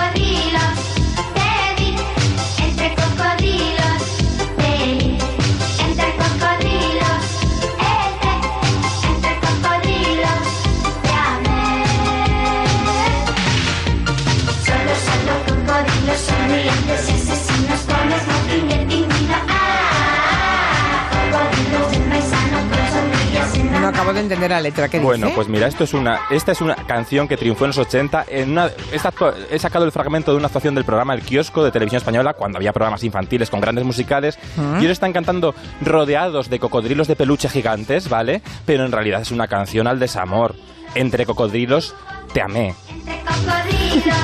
De 24.43 24.49
la 24.49 24.61
letra 24.61 24.89
que 24.89 24.99
Bueno, 24.99 25.27
dice. 25.27 25.35
pues 25.35 25.47
mira, 25.47 25.67
esto 25.67 25.83
es 25.83 25.93
una, 25.93 26.21
esta 26.29 26.51
es 26.51 26.61
una 26.61 26.75
canción 26.75 27.27
que 27.27 27.37
triunfó 27.37 27.65
en 27.65 27.69
los 27.69 27.77
80. 27.77 28.25
En 28.29 28.51
una, 28.51 28.69
esta 28.91 29.11
he 29.49 29.59
sacado 29.59 29.85
el 29.85 29.91
fragmento 29.91 30.31
de 30.31 30.37
una 30.37 30.47
actuación 30.47 30.75
del 30.75 30.85
programa 30.85 31.13
El 31.13 31.21
Kiosco 31.21 31.63
de 31.63 31.71
Televisión 31.71 31.97
Española, 31.97 32.33
cuando 32.33 32.57
había 32.57 32.73
programas 32.73 33.03
infantiles 33.03 33.49
con 33.49 33.59
grandes 33.61 33.83
musicales. 33.85 34.37
Ah. 34.57 34.75
Y 34.77 34.81
ellos 34.81 34.91
están 34.91 35.13
cantando 35.13 35.55
rodeados 35.81 36.49
de 36.49 36.59
cocodrilos 36.59 37.07
de 37.07 37.15
peluche 37.15 37.49
gigantes, 37.49 38.09
¿vale? 38.09 38.41
Pero 38.65 38.85
en 38.85 38.91
realidad 38.91 39.21
es 39.21 39.31
una 39.31 39.47
canción 39.47 39.87
al 39.87 39.99
desamor. 39.99 40.55
Entre 40.95 41.25
cocodrilos, 41.25 41.95
te 42.33 42.41
amé. 42.41 42.75
Entre 42.89 43.19
cocodrilos, 43.21 44.15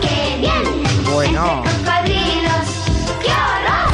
qué 0.00 0.36
bien. 0.40 1.04
Bueno. 1.12 1.62
Entre 1.64 1.72
cocodrilos, 1.72 2.66
qué 3.22 3.30
horror. 3.30 3.92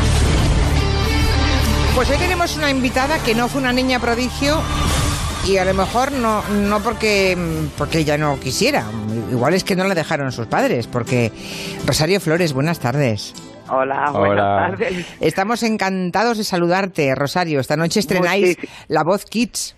Pues 1.94 2.10
hoy 2.10 2.16
tenemos 2.18 2.56
una 2.56 2.70
invitada 2.70 3.18
que 3.20 3.34
no 3.34 3.48
fue 3.48 3.60
una 3.60 3.72
niña 3.72 3.98
prodigio 3.98 4.60
y 5.48 5.56
a 5.58 5.64
lo 5.64 5.74
mejor 5.74 6.12
no, 6.12 6.42
no 6.48 6.80
porque, 6.80 7.36
porque 7.76 7.98
ella 7.98 8.16
no 8.16 8.38
quisiera. 8.38 8.84
Igual 9.30 9.54
es 9.54 9.64
que 9.64 9.74
no 9.76 9.84
la 9.84 9.94
dejaron 9.94 10.30
sus 10.32 10.46
padres, 10.46 10.86
porque 10.86 11.30
Rosario 11.86 12.20
Flores, 12.20 12.52
buenas 12.52 12.78
tardes. 12.80 13.34
Hola, 13.68 14.10
Hola. 14.12 14.18
buenas 14.26 14.78
tardes. 14.78 15.16
Estamos 15.20 15.62
encantados 15.62 16.38
de 16.38 16.44
saludarte, 16.44 17.14
Rosario. 17.14 17.60
Esta 17.60 17.76
noche 17.76 18.00
estrenáis 18.00 18.56
Muchis- 18.58 18.68
La 18.88 19.02
Voz 19.02 19.24
Kids. 19.24 19.76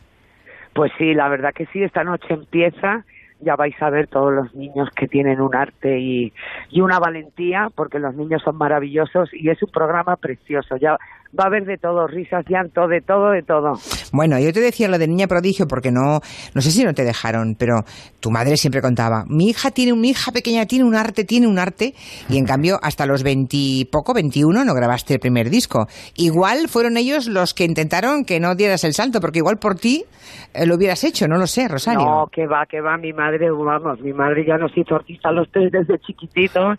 Pues 0.75 0.91
sí, 0.99 1.15
la 1.15 1.29
verdad 1.29 1.53
que 1.55 1.67
sí, 1.73 1.83
esta 1.83 2.03
noche 2.05 2.27
empieza. 2.31 3.05
Ya 3.41 3.57
vais 3.57 3.75
a 3.81 3.91
ver 3.91 4.07
todos 4.07 4.33
los 4.33 4.55
niños 4.55 4.89
que 4.97 5.07
tienen 5.07 5.41
un 5.41 5.55
arte 5.55 5.99
y, 5.99 6.33
y 6.71 6.81
una 6.81 6.99
valentía, 6.99 7.69
porque 7.75 7.99
los 7.99 8.15
niños 8.15 8.43
son 8.43 8.57
maravillosos 8.57 9.29
y 9.33 9.51
es 9.51 9.63
un 9.63 9.71
programa 9.71 10.17
precioso. 10.17 10.77
Ya 10.77 10.97
va 11.39 11.45
a 11.45 11.47
haber 11.49 11.65
de 11.65 11.77
todo, 11.79 12.07
risas, 12.07 12.45
llanto, 12.49 12.87
de 12.87 13.01
todo, 13.01 13.31
de 13.31 13.43
todo. 13.43 13.73
Bueno, 14.13 14.39
yo 14.39 14.53
te 14.53 14.61
decía 14.61 14.89
lo 14.89 14.99
de 14.99 15.09
niña 15.09 15.27
prodigio 15.27 15.67
porque 15.67 15.91
no, 15.91 16.21
no 16.55 16.61
sé 16.61 16.71
si 16.71 16.85
no 16.85 16.95
te 16.95 17.05
dejaron, 17.05 17.57
pero 17.59 17.85
tu 18.21 18.31
madre 18.31 18.57
siempre 18.57 18.81
contaba, 18.81 19.25
mi 19.29 19.49
hija 19.49 19.71
tiene, 19.71 19.95
mi 19.95 20.11
hija 20.11 20.33
pequeña 20.33 20.67
tiene 20.67 20.85
un 20.85 20.95
arte, 20.95 21.25
tiene 21.25 21.47
un 21.47 21.59
arte, 21.59 21.95
y 22.29 22.39
en 22.39 22.45
cambio 22.45 22.79
hasta 22.83 23.07
los 23.07 23.23
veintipoco, 23.23 24.15
veintiuno, 24.15 24.65
no 24.65 24.75
grabaste 24.75 25.15
el 25.15 25.21
primer 25.21 25.51
disco. 25.51 25.87
Igual 26.17 26.69
fueron 26.69 26.97
ellos 26.97 27.27
los 27.27 27.55
que 27.55 27.65
intentaron 27.65 28.25
que 28.25 28.41
no 28.41 28.55
dieras 28.55 28.85
el 28.85 28.95
salto, 28.95 29.21
porque 29.21 29.41
igual 29.41 29.59
por 29.59 29.75
ti 29.75 30.05
eh, 30.53 30.67
lo 30.67 30.77
hubieras 30.77 31.05
hecho, 31.05 31.27
no 31.27 31.37
lo 31.37 31.47
sé, 31.47 31.69
Rosario. 31.69 32.01
No, 32.05 32.27
que 32.33 32.47
va, 32.47 32.67
que 32.67 32.81
va, 32.81 32.97
mi 32.97 33.13
madre, 33.13 33.51
vamos, 33.51 34.01
mi 34.01 34.13
madre 34.13 34.45
ya 34.47 34.57
nos 34.57 34.77
hizo 34.77 34.95
artistas 34.95 35.33
los 35.35 35.51
tres 35.51 35.73
desde 35.73 35.99
chiquititos 35.99 36.79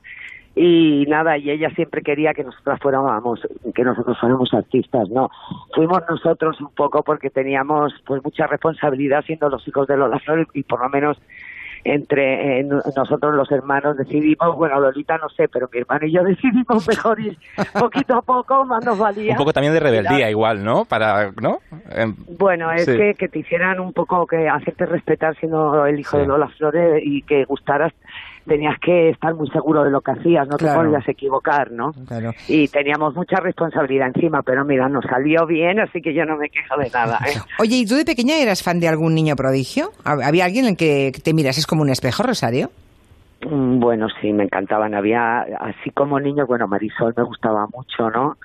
y 0.55 1.05
nada, 1.09 1.37
y 1.37 1.49
ella 1.51 1.69
siempre 1.71 2.01
quería 2.01 2.33
que 2.33 2.43
nosotras 2.43 2.79
fuéramos, 2.81 3.41
que 3.73 3.83
nosotros 3.83 4.17
fuéramos 4.19 4.53
artistas, 4.53 5.09
¿no? 5.09 5.29
Fuimos 5.75 6.01
nosotros 6.09 6.59
un 6.61 6.69
poco 6.73 7.03
porque 7.03 7.29
teníamos 7.29 7.93
pues 8.05 8.23
mucha 8.23 8.47
responsabilidad 8.47 9.23
siendo 9.25 9.49
los 9.49 9.67
hijos 9.67 9.87
de 9.87 9.97
Lola 9.97 10.19
Flores 10.19 10.47
y 10.53 10.63
por 10.63 10.81
lo 10.81 10.89
menos 10.89 11.17
entre 11.87 12.61
eh, 12.61 12.63
nosotros 12.95 13.35
los 13.35 13.51
hermanos 13.51 13.95
decidimos, 13.95 14.55
bueno, 14.55 14.79
Lolita 14.79 15.19
no 15.19 15.29
sé, 15.29 15.47
pero 15.47 15.69
mi 15.71 15.81
hermano 15.81 16.07
y 16.07 16.13
yo 16.13 16.23
decidimos 16.23 16.87
mejor 16.87 17.19
ir 17.19 17.37
poquito 17.79 18.15
a 18.15 18.21
poco, 18.23 18.65
más 18.65 18.83
nos 18.83 18.97
valía. 18.97 19.33
Un 19.33 19.37
poco 19.37 19.53
también 19.53 19.71
de 19.71 19.79
rebeldía 19.79 20.31
igual, 20.31 20.63
¿no? 20.63 20.85
Para, 20.85 21.31
¿no? 21.39 21.59
Bueno, 22.39 22.71
es 22.71 22.85
Sí. 22.85 22.97
que, 22.97 23.13
que 23.13 23.27
te 23.27 23.37
hicieran 23.39 23.79
un 23.79 23.93
poco 23.93 24.25
que 24.25 24.49
hacerte 24.49 24.87
respetar 24.87 25.35
siendo 25.35 25.85
el 25.85 25.99
hijo 25.99 26.17
Sí. 26.17 26.21
de 26.23 26.27
Lola 26.27 26.47
Flores 26.57 27.03
y 27.05 27.21
que 27.21 27.45
gustaras, 27.45 27.93
tenías 28.45 28.79
que 28.79 29.09
estar 29.09 29.33
muy 29.33 29.49
seguro 29.49 29.83
de 29.83 29.89
lo 29.91 30.01
que 30.01 30.11
hacías, 30.11 30.47
no 30.47 30.57
Claro. 30.57 30.81
te 30.81 30.85
podías 30.87 31.07
equivocar, 31.09 31.71
¿no? 31.71 31.91
Claro. 32.07 32.31
Y 32.47 32.67
teníamos 32.67 33.15
mucha 33.15 33.37
responsabilidad 33.37 34.11
encima, 34.13 34.41
pero 34.43 34.63
mira, 34.63 34.87
nos 34.87 35.03
salió 35.05 35.45
bien, 35.45 35.79
así 35.79 36.01
que 36.01 36.13
yo 36.13 36.25
no 36.25 36.37
me 36.37 36.49
quejo 36.49 36.77
de 36.77 36.89
nada. 36.91 37.19
¿eh? 37.27 37.33
Oye, 37.59 37.77
¿y 37.77 37.85
tú 37.85 37.95
de 37.95 38.05
pequeña 38.05 38.37
eras 38.37 38.61
fan 38.63 38.79
de 38.79 38.87
algún 38.87 39.15
niño 39.15 39.35
prodigio? 39.35 39.91
¿Hab- 40.03 40.23
¿Había 40.23 40.45
alguien 40.45 40.65
en 40.65 40.71
el 40.71 40.77
que 40.77 41.11
te 41.23 41.33
mirases 41.33 41.65
como 41.67 41.81
un 41.81 41.89
espejo, 41.89 42.23
Rosario? 42.23 42.69
Mm, 43.49 43.79
Bueno, 43.79 44.07
sí, 44.21 44.31
me 44.31 44.43
encantaban. 44.43 44.93
Había, 44.95 45.41
así 45.59 45.89
como 45.91 46.19
niños, 46.19 46.47
bueno, 46.47 46.67
Marisol 46.67 47.13
me 47.17 47.23
gustaba 47.23 47.67
mucho, 47.73 48.09
¿no? 48.09 48.37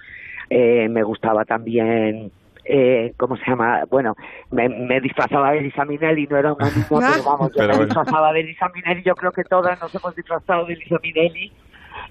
Eh, 0.48 0.88
me 0.88 1.02
gustaba 1.04 1.44
también, 1.44 2.32
eh, 2.64 3.12
¿cómo 3.16 3.36
se 3.36 3.44
llama? 3.46 3.84
Bueno, 3.90 4.16
me, 4.50 4.68
me 4.68 5.00
disfrazaba 5.00 5.52
de 5.52 5.58
Elisa 5.58 5.84
Minelli, 5.84 6.26
no 6.26 6.36
era 6.36 6.52
una 6.52 6.70
niña, 6.70 6.86
pero 6.88 7.24
vamos, 7.24 7.48
yo 7.48 7.54
Pero 7.56 7.68
me 7.68 7.74
bueno. 7.76 7.84
disfrazaba 7.86 8.32
de 8.32 8.40
Elisa 8.40 8.70
Minelli, 8.74 9.02
yo 9.02 9.14
creo 9.14 9.32
que 9.32 9.44
todas 9.44 9.80
nos 9.80 9.94
hemos 9.94 10.14
disfrazado 10.14 10.66
de 10.66 10.74
Elisa 10.74 10.96
Minelli. 11.02 11.52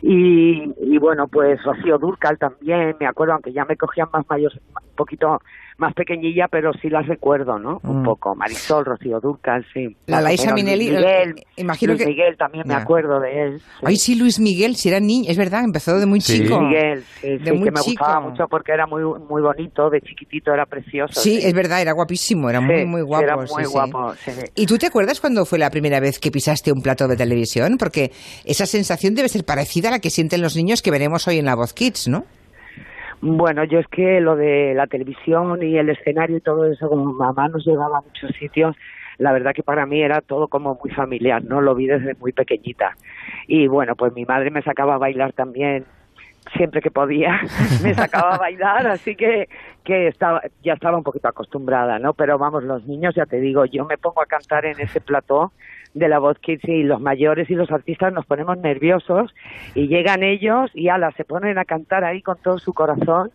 Y, 0.01 0.73
y 0.81 0.97
bueno, 0.97 1.27
pues 1.27 1.61
Rocío 1.63 1.97
Durcal 1.97 2.37
también, 2.37 2.95
me 2.99 3.07
acuerdo, 3.07 3.33
aunque 3.33 3.51
ya 3.51 3.65
me 3.65 3.75
cogían 3.75 4.07
más 4.13 4.25
mayor, 4.29 4.51
un 4.75 4.95
poquito 4.95 5.41
más 5.79 5.93
pequeñilla, 5.93 6.47
pero 6.49 6.71
sí 6.81 6.89
las 6.89 7.07
recuerdo, 7.07 7.57
¿no? 7.57 7.79
Un 7.83 8.01
Mm. 8.01 8.05
poco. 8.05 8.35
Marisol, 8.35 8.85
Rocío 8.85 9.19
Durcal, 9.19 9.65
sí. 9.73 9.95
La 10.07 10.21
Laisa. 10.21 10.53
Minelli, 10.53 10.89
Luis 10.89 10.97
Miguel, 10.99 11.35
eh, 11.37 11.43
imagino 11.57 11.93
Luis 11.93 12.03
que- 12.03 12.09
Miguel 12.09 12.37
también 12.37 12.63
me 12.67 12.73
acuerdo 12.75 13.19
de 13.19 13.41
él. 13.43 13.59
sí. 13.59 13.65
Ay, 13.85 13.95
sí, 13.95 14.15
Luis 14.15 14.39
Miguel, 14.39 14.75
si 14.75 14.89
era 14.89 14.99
niño, 14.99 15.29
es 15.29 15.37
verdad, 15.37 15.63
empezó 15.63 15.97
de 15.99 16.05
muy 16.05 16.21
Sí. 16.21 16.41
chico. 16.43 16.59
Miguel, 16.61 17.03
sí, 17.21 17.29
de 17.29 17.45
sí, 17.45 17.51
muy 17.51 17.63
que 17.63 17.71
me 17.71 17.79
chico. 17.81 18.03
gustaba 18.05 18.19
mucho 18.19 18.47
porque 18.49 18.71
era 18.73 18.85
muy 18.87 19.03
muy 19.29 19.41
bonito, 19.41 19.89
de 19.89 20.01
chiquitito 20.01 20.53
era 20.53 20.65
precioso. 20.65 21.19
Sí, 21.19 21.39
es 21.41 21.53
verdad, 21.53 21.81
era 21.81 21.93
guapísimo, 21.93 22.49
era 22.49 22.61
muy, 22.61 22.79
Sí, 22.81 22.85
muy 22.85 23.01
guapo. 23.01 23.23
Era 23.23 23.35
muy 23.37 23.47
sí, 23.47 23.53
sí. 23.63 23.71
guapo, 23.71 24.13
sí. 24.15 24.31
¿Y 24.55 24.65
tú 24.65 24.77
te 24.77 24.87
acuerdas 24.87 25.19
cuando 25.21 25.45
fue 25.45 25.59
la 25.59 25.69
primera 25.69 25.99
vez 25.99 26.19
que 26.19 26.31
pisaste 26.31 26.71
un 26.71 26.81
plato 26.81 27.07
de 27.07 27.15
televisión? 27.15 27.77
Porque 27.77 28.11
esa 28.43 28.65
sensación 28.65 29.15
debe 29.15 29.29
ser 29.29 29.45
parecida 29.45 29.87
a 29.89 29.91
la 29.91 29.99
que 29.99 30.09
sienten 30.09 30.41
los 30.41 30.55
niños 30.55 30.81
que 30.81 30.91
veremos 30.91 31.27
hoy 31.27 31.37
en 31.37 31.45
la 31.45 31.55
Voz 31.55 31.73
Kids, 31.73 32.07
¿no? 32.07 32.25
Bueno, 33.21 33.63
yo 33.65 33.79
es 33.79 33.87
que 33.87 34.21
lo 34.21 34.35
de 34.35 34.73
la 34.73 34.87
televisión 34.87 35.61
y 35.61 35.77
el 35.77 35.89
escenario 35.89 36.37
y 36.37 36.41
todo 36.41 36.65
eso, 36.71 36.87
como 36.87 37.13
mamá 37.13 37.49
nos 37.49 37.65
llevaba 37.65 37.97
a 37.97 38.01
muchos 38.01 38.31
sitios, 38.37 38.75
la 39.17 39.33
verdad 39.33 39.53
que 39.53 39.63
para 39.63 39.85
mí 39.85 40.01
era 40.01 40.21
todo 40.21 40.47
como 40.47 40.79
muy 40.81 40.91
familiar, 40.91 41.43
¿no? 41.43 41.59
Lo 41.59 41.75
vi 41.75 41.87
desde 41.87 42.15
muy 42.15 42.31
pequeñita. 42.31 42.95
Y 43.47 43.67
bueno, 43.67 43.95
pues 43.95 44.13
mi 44.13 44.23
madre 44.23 44.51
me 44.51 44.61
sacaba 44.61 44.95
a 44.95 44.97
bailar 44.97 45.33
también 45.33 45.85
siempre 46.55 46.81
que 46.81 46.89
podía, 46.91 47.41
me 47.83 47.93
sacaba 47.93 48.35
a 48.35 48.37
bailar, 48.37 48.87
así 48.87 49.15
que, 49.15 49.49
que 49.83 50.07
estaba, 50.07 50.41
ya 50.63 50.73
estaba 50.73 50.97
un 50.97 51.03
poquito 51.03 51.27
acostumbrada, 51.27 51.99
¿no? 51.99 52.13
Pero 52.13 52.37
vamos, 52.37 52.63
los 52.63 52.85
niños, 52.85 53.13
ya 53.15 53.25
te 53.25 53.39
digo, 53.39 53.65
yo 53.65 53.85
me 53.85 53.97
pongo 53.97 54.21
a 54.21 54.25
cantar 54.25 54.65
en 54.65 54.79
ese 54.79 55.01
plató 55.01 55.51
de 55.93 56.07
la 56.07 56.19
voz 56.19 56.37
kids 56.39 56.63
y 56.65 56.83
los 56.83 57.01
mayores 57.01 57.49
y 57.49 57.55
los 57.55 57.71
artistas 57.71 58.13
nos 58.13 58.25
ponemos 58.25 58.57
nerviosos 58.59 59.33
y 59.75 59.87
llegan 59.87 60.23
ellos 60.23 60.69
y 60.73 60.89
ala, 60.89 61.11
se 61.17 61.23
ponen 61.25 61.57
a 61.57 61.65
cantar 61.65 62.03
ahí 62.03 62.21
con 62.21 62.37
todo 62.37 62.59
su 62.59 62.73
corazón. 62.73 63.31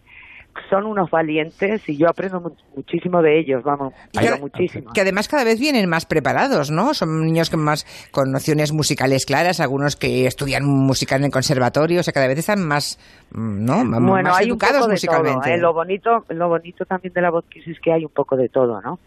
Son 0.70 0.86
unos 0.86 1.10
valientes 1.10 1.88
y 1.88 1.96
yo 1.96 2.08
aprendo 2.08 2.40
mu- 2.40 2.54
muchísimo 2.76 3.22
de 3.22 3.40
ellos, 3.40 3.64
vamos, 3.64 3.92
que- 4.12 4.40
muchísimo. 4.40 4.92
Que 4.92 5.00
además 5.00 5.26
cada 5.26 5.42
vez 5.42 5.58
vienen 5.58 5.88
más 5.88 6.06
preparados, 6.06 6.70
¿no? 6.70 6.94
Son 6.94 7.26
niños 7.26 7.50
con 7.50 7.58
más 7.58 7.84
con 8.12 8.30
nociones 8.30 8.72
musicales 8.72 9.26
claras, 9.26 9.58
algunos 9.58 9.96
que 9.96 10.28
estudian 10.28 10.64
música 10.64 11.16
en 11.16 11.24
el 11.24 11.32
conservatorio, 11.32 11.98
o 11.98 12.02
sea, 12.04 12.12
cada 12.14 12.28
vez 12.28 12.38
están 12.38 12.64
más, 12.64 13.00
¿no? 13.32 13.80
M- 13.80 13.98
bueno, 13.98 14.28
más 14.30 14.38
hay 14.38 14.44
un 14.44 14.50
educados 14.52 14.76
poco 14.76 14.86
de 14.86 14.92
musicalmente. 14.92 15.40
todo. 15.48 15.54
¿eh? 15.54 15.58
Lo 15.58 15.72
bonito, 15.74 16.24
lo 16.28 16.48
bonito 16.48 16.84
también 16.84 17.12
de 17.14 17.20
la 17.20 17.30
voz 17.30 17.44
es 17.52 17.80
que 17.80 17.92
hay 17.92 18.04
un 18.04 18.12
poco 18.12 18.36
de 18.36 18.48
todo, 18.48 18.80
¿no? 18.80 19.00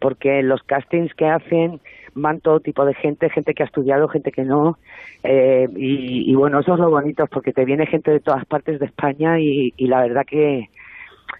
Porque 0.00 0.40
los 0.44 0.62
castings 0.62 1.12
que 1.14 1.26
hacen 1.28 1.80
van 2.14 2.40
todo 2.40 2.60
tipo 2.60 2.84
de 2.84 2.94
gente, 2.94 3.30
gente 3.30 3.54
que 3.54 3.62
ha 3.62 3.66
estudiado, 3.66 4.08
gente 4.08 4.30
que 4.30 4.44
no, 4.44 4.78
eh, 5.22 5.66
y, 5.76 6.30
y 6.30 6.34
bueno, 6.34 6.60
eso 6.60 6.74
es 6.74 6.80
lo 6.80 6.90
bonito, 6.90 7.24
porque 7.30 7.52
te 7.52 7.64
viene 7.64 7.86
gente 7.86 8.10
de 8.10 8.20
todas 8.20 8.44
partes 8.46 8.80
de 8.80 8.86
España 8.86 9.38
y, 9.40 9.72
y 9.76 9.86
la 9.86 10.02
verdad 10.02 10.22
que, 10.26 10.68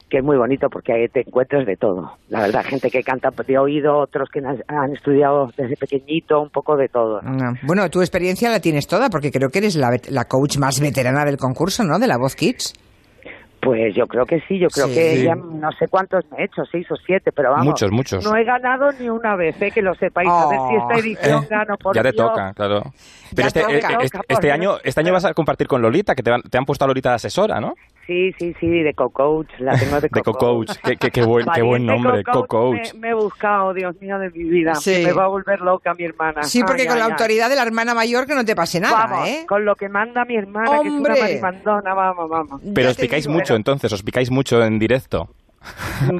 que 0.09 0.19
es 0.19 0.25
muy 0.25 0.37
bonito 0.37 0.69
porque 0.71 0.93
ahí 0.93 1.09
te 1.09 1.21
encuentras 1.21 1.67
de 1.67 1.76
todo. 1.76 2.12
La 2.29 2.43
verdad, 2.43 2.64
gente 2.64 2.91
que 2.91 3.02
canta 3.02 3.31
de 3.31 3.59
oído, 3.59 3.99
otros 3.99 4.29
que 4.31 4.41
han, 4.41 4.93
estudiado 4.93 5.50
desde 5.57 5.76
pequeñito, 5.76 6.41
un 6.41 6.50
poco 6.50 6.76
de 6.76 6.88
todo. 6.88 7.21
Ah, 7.25 7.55
Bueno, 7.62 7.88
tu 7.88 8.00
experiencia 8.00 8.50
la 8.50 8.61
tienes 8.61 8.87
toda, 8.87 9.09
porque 9.09 9.31
creo 9.31 9.49
que 9.49 9.59
eres 9.59 9.76
la, 9.76 9.91
la 10.11 10.25
coach 10.26 10.59
más 10.59 10.81
veterana 10.81 11.25
del 11.25 11.38
concurso, 11.38 11.83
¿no? 11.85 11.99
De 11.99 12.07
la 12.07 12.19
Voz 12.19 12.37
Kids. 12.37 12.75
Pues 13.64 13.95
yo 13.95 14.09
creo 14.09 14.26
que 14.26 14.40
sí, 14.49 14.59
yo 14.59 14.66
creo 14.69 14.88
Sí. 14.88 14.95
que 14.95 15.23
ya 15.23 15.37
no 15.37 15.71
sé 15.78 15.87
cuántos 15.87 16.25
me 16.33 16.38
he 16.38 16.45
hecho, 16.47 16.64
seis 16.64 16.85
o 16.90 16.97
siete, 16.97 17.31
pero 17.31 17.50
vamos. 17.52 17.66
Muchos, 17.66 17.92
muchos. 17.92 18.25
No 18.25 18.37
he 18.37 18.42
ganado 18.42 18.90
ni 18.99 19.09
una 19.09 19.37
vez, 19.37 19.54
¿eh? 19.62 19.71
que 19.71 19.81
lo 19.81 19.95
sepáis. 19.95 20.28
A 20.28 20.49
ver 20.49 20.59
si 20.69 20.75
esta 20.75 20.95
Oh. 20.95 20.99
edición 20.99 21.45
Eh, 21.45 21.47
gano 21.49 21.76
por 21.78 21.95
ya 21.95 22.02
te 22.02 22.12
toca, 22.12 22.52
claro. 22.54 22.83
Pero 23.31 23.42
Ya 23.42 23.47
este, 23.47 23.61
toca. 23.61 23.73
eh, 23.73 23.81
Toca, 23.81 23.99
este, 24.02 24.19
este 24.28 24.50
año, 24.50 24.78
este 24.83 25.00
año 25.00 25.12
vas 25.12 25.25
a 25.26 25.33
compartir 25.33 25.69
con 25.69 25.81
Lolita, 25.81 26.16
que 26.16 26.25
te, 26.25 26.31
van- 26.33 26.42
te 26.42 26.59
han 26.59 26.64
puesto 26.64 26.85
a 26.85 26.88
Lolita 26.88 27.11
de 27.11 27.14
asesora, 27.14 27.61
¿no? 27.61 27.75
Sí, 28.06 28.32
sí, 28.38 28.54
sí, 28.59 28.68
de 28.68 28.94
co-coach, 28.94 29.49
la 29.59 29.78
tengo 29.78 29.94
de 29.97 30.00
De 30.09 30.23
co-coach. 30.23 30.66
co-coach. 30.66 30.76
Qué, 30.82 30.97
qué- 30.97 31.11
qué 31.11 31.23
buen, 31.23 31.47
qué 31.54 31.62
buen 31.62 31.87
Valiente 31.87 32.09
nombre, 32.09 32.25
co-coach. 32.25 32.94
Me, 32.94 33.00
me 33.00 33.09
he 33.11 33.14
buscado, 33.14 33.73
Dios 33.75 33.94
mío, 34.00 34.18
de 34.18 34.30
mi 34.30 34.42
vida. 34.44 34.75
Sí. 34.75 35.02
Me 35.04 35.12
va 35.12 35.25
a 35.25 35.28
volver 35.28 35.61
loca 35.61 35.94
mi 35.94 36.04
hermana. 36.04 36.42
Sí, 36.42 36.62
porque 36.64 36.82
Ay, 36.82 36.88
con 36.88 36.99
la 36.99 37.04
ay, 37.06 37.11
autoridad 37.12 37.49
de 37.49 37.56
la 37.56 37.62
hermana 37.62 37.94
mayor 37.94 38.26
que 38.26 38.35
no 38.35 38.44
te 38.44 38.56
pase 38.56 38.80
nada, 38.80 39.06
Vamos, 39.06 39.28
¿eh? 39.28 39.44
con 39.49 39.64
lo 39.64 39.76
que 39.76 39.88
manda 39.88 40.25
mi 40.25 40.37
hermana, 40.37 40.71
¡Hombre! 40.80 40.82
que 40.82 40.88
es 40.88 41.00
una 41.00 41.14
marimandona, 41.21 41.94
vamos, 41.94 42.28
vamos. 42.28 42.61
Pero 42.75 42.88
Ya 42.88 42.90
os 42.90 42.97
picáis 42.97 43.25
digo. 43.26 43.38
mucho 43.38 43.54
entonces, 43.54 43.92
os 43.92 44.02
picáis 44.02 44.30
mucho 44.30 44.62
en 44.64 44.78
directo. 44.80 45.28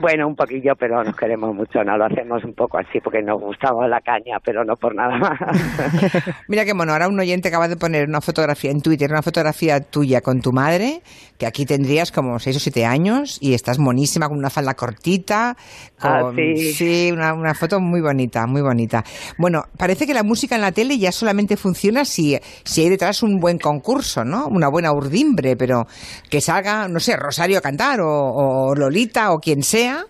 Bueno, 0.01 0.29
un 0.29 0.35
poquillo, 0.37 0.75
pero 0.79 1.03
nos 1.03 1.17
queremos 1.17 1.55
mucho, 1.55 1.83
no 1.85 1.97
lo 1.97 2.05
hacemos 2.07 2.45
un 2.45 2.55
poco 2.55 2.79
así 2.79 3.01
porque 3.03 3.21
nos 3.23 3.41
gustaba 3.41 3.89
la 3.89 4.01
caña, 4.01 4.39
pero 4.45 4.65
no 4.65 4.77
por 4.77 4.95
nada 4.95 5.19
más. 5.19 5.39
Mira 6.49 6.65
qué 6.65 6.75
mono, 6.75 6.93
ahora 6.93 7.09
un 7.09 7.19
oyente 7.19 7.49
acaba 7.49 7.69
de 7.69 7.77
poner 7.77 8.09
una 8.09 8.21
fotografía 8.21 8.71
en 8.71 8.81
Twitter, 8.81 9.11
una 9.11 9.23
fotografía 9.23 9.81
tuya 9.81 10.21
con 10.21 10.41
tu 10.41 10.53
madre, 10.53 11.03
que 11.39 11.47
aquí 11.47 11.67
tendrías 11.67 12.13
como 12.13 12.39
seis 12.39 12.57
o 12.57 12.61
siete 12.61 12.85
años 12.85 13.39
y 13.41 13.55
estás 13.55 13.79
monísima 13.79 14.29
con 14.29 14.39
una 14.39 14.51
falda 14.51 14.75
cortita. 14.75 15.57
Ah, 16.01 16.21
Con, 16.23 16.37
sí. 16.37 17.11
una, 17.13 17.33
una 17.35 17.55
foto 17.55 17.81
muy 17.81 18.01
bonita, 18.01 18.47
muy 18.47 18.63
bonita. 18.63 19.05
Bueno, 19.39 19.63
parece 19.77 20.07
que 20.07 20.15
la 20.15 20.23
música 20.23 20.55
en 20.55 20.61
la 20.61 20.73
tele 20.73 20.99
ya 20.99 21.13
solamente 21.13 21.57
funciona 21.57 22.05
si, 22.05 22.39
si 22.65 22.83
hay 22.83 22.89
detrás 22.89 23.23
un 23.23 23.39
buen 23.39 23.59
concurso, 23.59 24.25
¿no? 24.25 24.47
Una 24.49 24.69
buena 24.69 24.93
urdimbre, 24.93 25.57
pero 25.57 25.87
que 26.29 26.41
salga, 26.41 26.89
no 26.89 27.01
sé, 27.01 27.17
Rosario 27.17 27.59
a 27.59 27.61
cantar 27.61 28.01
o, 28.01 28.09
o 28.09 28.75
Lolita 28.75 29.32
o 29.33 29.41
quien 29.41 29.63
sea. 29.63 30.05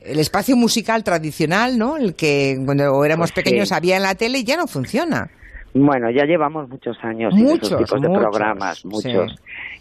El 0.00 0.18
espacio 0.18 0.56
musical 0.56 1.04
tradicional, 1.04 1.78
¿no? 1.78 1.96
El 1.96 2.14
que 2.16 2.56
cuando 2.64 3.04
éramos 3.04 3.30
Pues 3.32 3.44
sí. 3.44 3.50
pequeños 3.50 3.70
había 3.72 3.96
en 3.96 4.02
la 4.02 4.14
tele 4.16 4.42
ya 4.44 4.56
no 4.56 4.66
funciona. 4.66 5.30
Bueno, 5.74 6.10
ya 6.10 6.24
llevamos 6.26 6.68
muchos 6.68 6.98
años 7.02 7.32
en 7.34 7.44
Muchos, 7.44 7.70
esos 7.72 7.78
tipos 7.86 8.02
de 8.02 8.08
muchos, 8.08 8.22
programas, 8.24 8.78
sí. 8.80 8.88
muchos. 8.88 9.34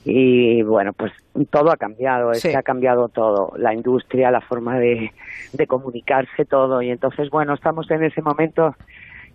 Y 0.05 0.61
bueno, 0.63 0.93
pues 0.93 1.11
todo 1.49 1.71
ha 1.71 1.75
cambiado, 1.75 2.31
es 2.31 2.39
Sí. 2.41 2.49
que 2.49 2.55
ha 2.57 2.63
cambiado 2.63 3.09
todo, 3.09 3.51
la 3.57 3.73
industria, 3.73 4.31
la 4.31 4.39
forma 4.41 4.79
de, 4.79 5.11
de 5.53 5.67
comunicarse, 5.67 6.45
todo. 6.45 6.81
Y 6.81 6.91
entonces, 6.91 7.29
bueno, 7.29 7.53
estamos 7.55 7.89
en 7.91 8.03
ese 8.03 8.21
momento 8.21 8.73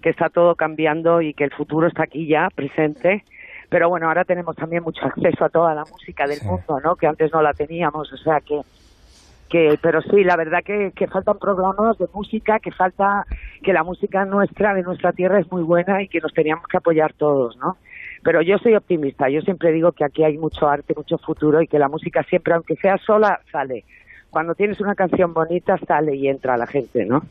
que 0.00 0.10
está 0.10 0.28
todo 0.30 0.54
cambiando 0.54 1.20
y 1.20 1.34
que 1.34 1.44
el 1.44 1.50
futuro 1.52 1.88
está 1.88 2.04
aquí 2.04 2.26
ya, 2.26 2.48
presente. 2.54 3.25
Pero 3.68 3.88
bueno, 3.88 4.06
ahora 4.08 4.25
tenemos 4.25 4.54
también 4.56 4.82
mucho 4.82 5.04
acceso 5.04 5.44
a 5.44 5.48
toda 5.50 5.75
la 5.75 5.82
música 5.90 6.26
del 6.26 6.38
Sí. 6.38 6.46
mundo, 6.46 6.80
¿no? 6.82 6.96
Que 6.96 7.06
antes 7.06 7.30
no 7.32 7.42
la 7.42 7.52
teníamos, 7.52 8.10
o 8.12 8.16
sea 8.16 8.40
que 8.40 8.60
que 9.49 9.79
pero 9.81 10.03
sí 10.03 10.25
la 10.25 10.37
verdad 10.37 10.62
que, 10.65 10.93
que 10.95 11.07
faltan 11.07 11.38
programas 11.38 11.99
de 11.99 12.07
música 12.12 12.59
que 12.59 12.73
falta 12.73 13.25
que 13.62 13.73
la 13.73 13.85
música 13.85 14.25
nuestra 14.25 14.75
de 14.75 14.83
nuestra 14.83 15.12
tierra 15.12 15.38
es 15.38 15.50
muy 15.50 15.62
buena 15.62 16.03
y 16.03 16.09
que 16.09 16.21
nos 16.21 16.33
teníamos 16.33 16.67
que 16.67 16.76
apoyar 16.76 17.12
todos 17.12 17.57
no 17.57 17.76
Pero 18.23 18.43
yo 18.43 18.59
soy 18.59 18.75
optimista, 18.75 19.29
yo 19.29 19.41
siempre 19.43 19.73
digo 19.73 19.93
que 19.93 20.05
aquí 20.05 20.25
hay 20.25 20.37
mucho 20.37 20.69
arte, 20.69 20.95
mucho 20.97 21.19
futuro 21.19 21.62
y 21.62 21.69
que 21.69 21.79
la 21.79 21.88
música 21.88 22.25
siempre, 22.25 22.55
aunque 22.55 22.75
sea 22.76 22.99
sola, 22.99 23.41
sale. 23.53 23.85
Cuando 24.31 24.55
tienes 24.55 24.81
una 24.81 24.95
canción 24.95 25.33
bonita, 25.33 25.79
sale 25.87 26.15
y 26.17 26.29
entra 26.29 26.57
la 26.57 26.67
gente, 26.67 27.07
¿no? 27.07 27.23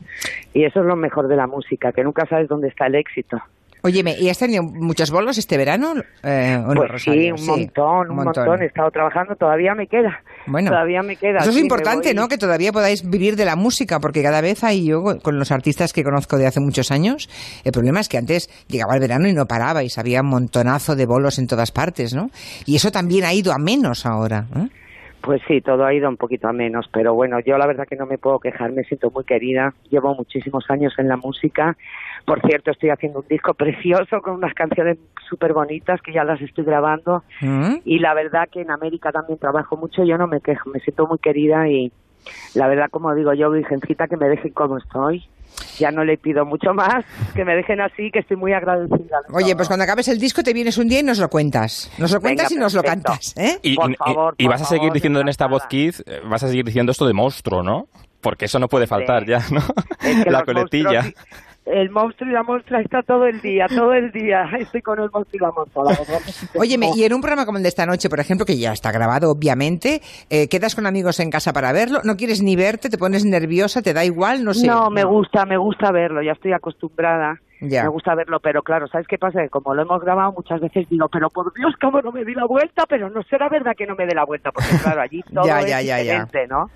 Y 0.54 0.64
eso 0.64 0.80
es 0.80 0.86
lo 0.86 0.96
mejor 0.96 1.28
de 1.28 1.36
la 1.36 1.46
música, 1.46 1.92
que 1.92 2.02
nunca 2.02 2.24
sabes 2.26 2.48
dónde 2.48 2.68
está 2.68 2.86
el 2.86 2.94
éxito. 2.94 3.42
Óyeme, 3.86 4.16
¿y 4.18 4.28
has 4.28 4.38
tenido 4.38 4.64
muchos 4.64 5.12
bolos 5.12 5.38
este 5.38 5.56
verano? 5.56 5.94
Eh, 6.24 6.58
¿o 6.58 6.74
no, 6.74 6.82
pues 6.88 7.02
sí, 7.04 7.30
un 7.30 7.46
montón, 7.46 8.10
un 8.10 8.16
montón. 8.16 8.60
He 8.60 8.66
estado 8.66 8.90
trabajando, 8.90 9.36
todavía 9.36 9.76
me 9.76 9.86
queda. 9.86 10.22
Bueno, 10.48 10.72
todavía 10.72 11.02
me 11.02 11.14
queda. 11.14 11.38
Eso 11.38 11.50
es 11.50 11.54
sí, 11.54 11.62
importante, 11.62 12.12
¿no? 12.12 12.26
Que 12.26 12.36
todavía 12.36 12.72
podáis 12.72 13.08
vivir 13.08 13.36
de 13.36 13.44
la 13.44 13.54
música, 13.54 14.00
porque 14.00 14.24
cada 14.24 14.40
vez 14.40 14.64
hay 14.64 14.86
yo 14.86 15.04
con 15.22 15.38
los 15.38 15.52
artistas 15.52 15.92
que 15.92 16.02
conozco 16.02 16.36
de 16.36 16.48
hace 16.48 16.58
muchos 16.58 16.90
años, 16.90 17.30
el 17.62 17.70
problema 17.70 18.00
es 18.00 18.08
que 18.08 18.18
antes 18.18 18.50
llegaba 18.66 18.94
el 18.94 19.00
verano 19.00 19.28
y 19.28 19.32
no 19.32 19.46
parabais, 19.46 19.98
había 19.98 20.20
un 20.20 20.30
montonazo 20.30 20.96
de 20.96 21.06
bolos 21.06 21.38
en 21.38 21.46
todas 21.46 21.70
partes, 21.70 22.12
¿no? 22.12 22.30
Y 22.64 22.74
eso 22.74 22.90
también 22.90 23.24
ha 23.24 23.32
ido 23.34 23.52
a 23.52 23.58
menos 23.58 24.04
ahora. 24.04 24.46
¿eh? 24.56 24.68
Pues 25.26 25.42
sí, 25.48 25.60
todo 25.60 25.84
ha 25.84 25.92
ido 25.92 26.08
un 26.08 26.16
poquito 26.16 26.46
a 26.46 26.52
menos, 26.52 26.88
pero 26.92 27.12
bueno, 27.12 27.40
yo 27.40 27.58
la 27.58 27.66
verdad 27.66 27.84
que 27.84 27.96
no 27.96 28.06
me 28.06 28.16
puedo 28.16 28.38
quejar, 28.38 28.70
me 28.70 28.84
siento 28.84 29.10
muy 29.10 29.24
querida, 29.24 29.74
llevo 29.90 30.14
muchísimos 30.14 30.70
años 30.70 30.94
en 30.98 31.08
la 31.08 31.16
música, 31.16 31.76
por 32.24 32.40
cierto 32.42 32.70
estoy 32.70 32.90
haciendo 32.90 33.18
un 33.18 33.26
disco 33.26 33.52
precioso 33.54 34.22
con 34.22 34.34
unas 34.34 34.54
canciones 34.54 34.98
súper 35.28 35.52
bonitas 35.52 36.00
que 36.00 36.12
ya 36.12 36.22
las 36.22 36.40
estoy 36.40 36.64
grabando 36.64 37.24
¿Mm? 37.40 37.78
y 37.84 37.98
la 37.98 38.14
verdad 38.14 38.48
que 38.48 38.60
en 38.60 38.70
América 38.70 39.10
también 39.10 39.40
trabajo 39.40 39.76
mucho, 39.76 40.04
yo 40.04 40.16
no 40.16 40.28
me 40.28 40.40
quejo, 40.40 40.70
me 40.70 40.78
siento 40.78 41.08
muy 41.08 41.18
querida 41.18 41.68
y 41.68 41.90
la 42.54 42.68
verdad 42.68 42.86
como 42.88 43.12
digo 43.12 43.34
yo, 43.34 43.50
virgencita, 43.50 44.06
que 44.06 44.16
me 44.16 44.28
dejen 44.28 44.52
como 44.52 44.78
estoy, 44.78 45.24
ya 45.78 45.90
no 45.90 46.04
le 46.04 46.16
pido 46.16 46.44
mucho 46.44 46.72
más, 46.74 47.04
que 47.34 47.44
me 47.44 47.54
dejen 47.54 47.80
así, 47.80 48.10
que 48.12 48.20
estoy 48.20 48.36
muy 48.36 48.52
agradecida. 48.52 48.96
de 49.28 49.34
Oye, 49.34 49.46
todo. 49.48 49.56
pues 49.56 49.68
cuando 49.68 49.84
acabes 49.84 50.08
el 50.08 50.18
disco 50.18 50.42
te 50.42 50.52
vienes 50.52 50.78
un 50.78 50.88
día 50.88 51.00
y 51.00 51.02
nos 51.02 51.18
lo 51.18 51.28
cuentas. 51.28 51.90
Nos 51.98 52.12
lo 52.12 52.20
cuentas 52.20 52.48
Venga, 52.50 52.60
y 52.60 52.62
nos 52.62 52.74
lo 52.74 52.82
cantas, 52.82 53.34
¿eh? 53.36 53.58
Y, 53.62 53.76
Por 53.76 53.90
y- 53.90 53.94
favor, 53.96 54.34
y 54.38 54.44
por 54.44 54.52
vas 54.52 54.62
a 54.62 54.64
seguir 54.66 54.80
favor, 54.82 54.94
diciendo 54.94 55.20
en 55.20 55.28
esta 55.28 55.46
voz. 55.46 55.62
Keith, 55.68 56.00
eh, 56.06 56.20
vas 56.28 56.42
a 56.42 56.48
seguir 56.48 56.64
diciendo 56.64 56.92
esto 56.92 57.06
de 57.06 57.12
monstruo, 57.12 57.62
¿no? 57.62 57.88
Porque 58.20 58.46
eso 58.46 58.58
no 58.58 58.68
puede 58.68 58.86
faltar 58.86 59.24
Sí. 59.24 59.30
ya, 59.30 59.40
¿no? 59.50 59.60
Es 60.02 60.24
que 60.24 60.30
la 60.30 60.44
coletilla. 60.44 61.04
El 61.66 61.90
monstruo 61.90 62.30
y 62.30 62.32
la 62.32 62.44
monstrua 62.44 62.80
está 62.80 63.02
todo 63.02 63.26
el 63.26 63.40
día, 63.40 63.66
todo 63.68 63.92
el 63.92 64.12
día. 64.12 64.48
Estoy 64.58 64.82
con 64.82 65.00
el 65.00 65.10
monstruo 65.10 65.32
y 65.32 65.38
la 65.38 65.50
monstrua, 65.50 65.84
la 65.84 65.98
verdad 65.98 66.20
Óyeme, 66.54 66.90
y 66.94 67.02
en 67.02 67.12
un 67.12 67.20
programa 67.20 67.44
como 67.44 67.58
el 67.58 67.64
de 67.64 67.68
esta 67.68 67.86
noche, 67.86 68.08
por 68.08 68.20
ejemplo, 68.20 68.46
que 68.46 68.56
ya 68.56 68.72
está 68.72 68.92
grabado, 68.92 69.30
obviamente, 69.30 70.00
eh, 70.30 70.48
quedas 70.48 70.76
con 70.76 70.86
amigos 70.86 71.18
en 71.18 71.30
casa 71.30 71.52
para 71.52 71.72
verlo, 71.72 72.00
no 72.04 72.16
quieres 72.16 72.40
ni 72.40 72.54
verte, 72.54 72.88
te 72.88 72.98
pones 72.98 73.24
nerviosa, 73.24 73.82
te 73.82 73.92
da 73.92 74.04
igual, 74.04 74.44
no 74.44 74.54
sé. 74.54 74.68
No, 74.68 74.90
me 74.90 75.04
gusta, 75.04 75.44
me 75.44 75.56
gusta 75.56 75.90
verlo, 75.90 76.22
ya 76.22 76.32
estoy 76.32 76.52
acostumbrada. 76.52 77.40
Ya. 77.60 77.84
Me 77.84 77.88
gusta 77.88 78.14
verlo, 78.14 78.38
pero 78.40 78.62
claro, 78.62 78.86
¿sabes 78.88 79.06
qué 79.06 79.16
pasa? 79.16 79.40
Que 79.42 79.48
como 79.48 79.74
lo 79.74 79.82
hemos 79.82 80.02
grabado 80.02 80.32
muchas 80.32 80.60
veces 80.60 80.88
digo, 80.90 81.08
pero 81.08 81.30
por 81.30 81.52
Dios, 81.54 81.74
cómo 81.80 82.02
no 82.02 82.12
me 82.12 82.24
di 82.24 82.34
la 82.34 82.44
vuelta, 82.44 82.84
pero 82.86 83.08
no 83.08 83.22
será 83.22 83.48
verdad 83.48 83.72
que 83.76 83.86
no 83.86 83.94
me 83.94 84.04
dé 84.06 84.14
la 84.14 84.24
vuelta, 84.24 84.52
porque 84.52 84.68
claro, 84.82 85.00
allí 85.00 85.22
todo 85.32 85.46
Ya, 85.46 85.60
es 85.60 85.86
ya, 85.86 85.96
diferente, 85.98 86.46
¿no? 86.48 86.68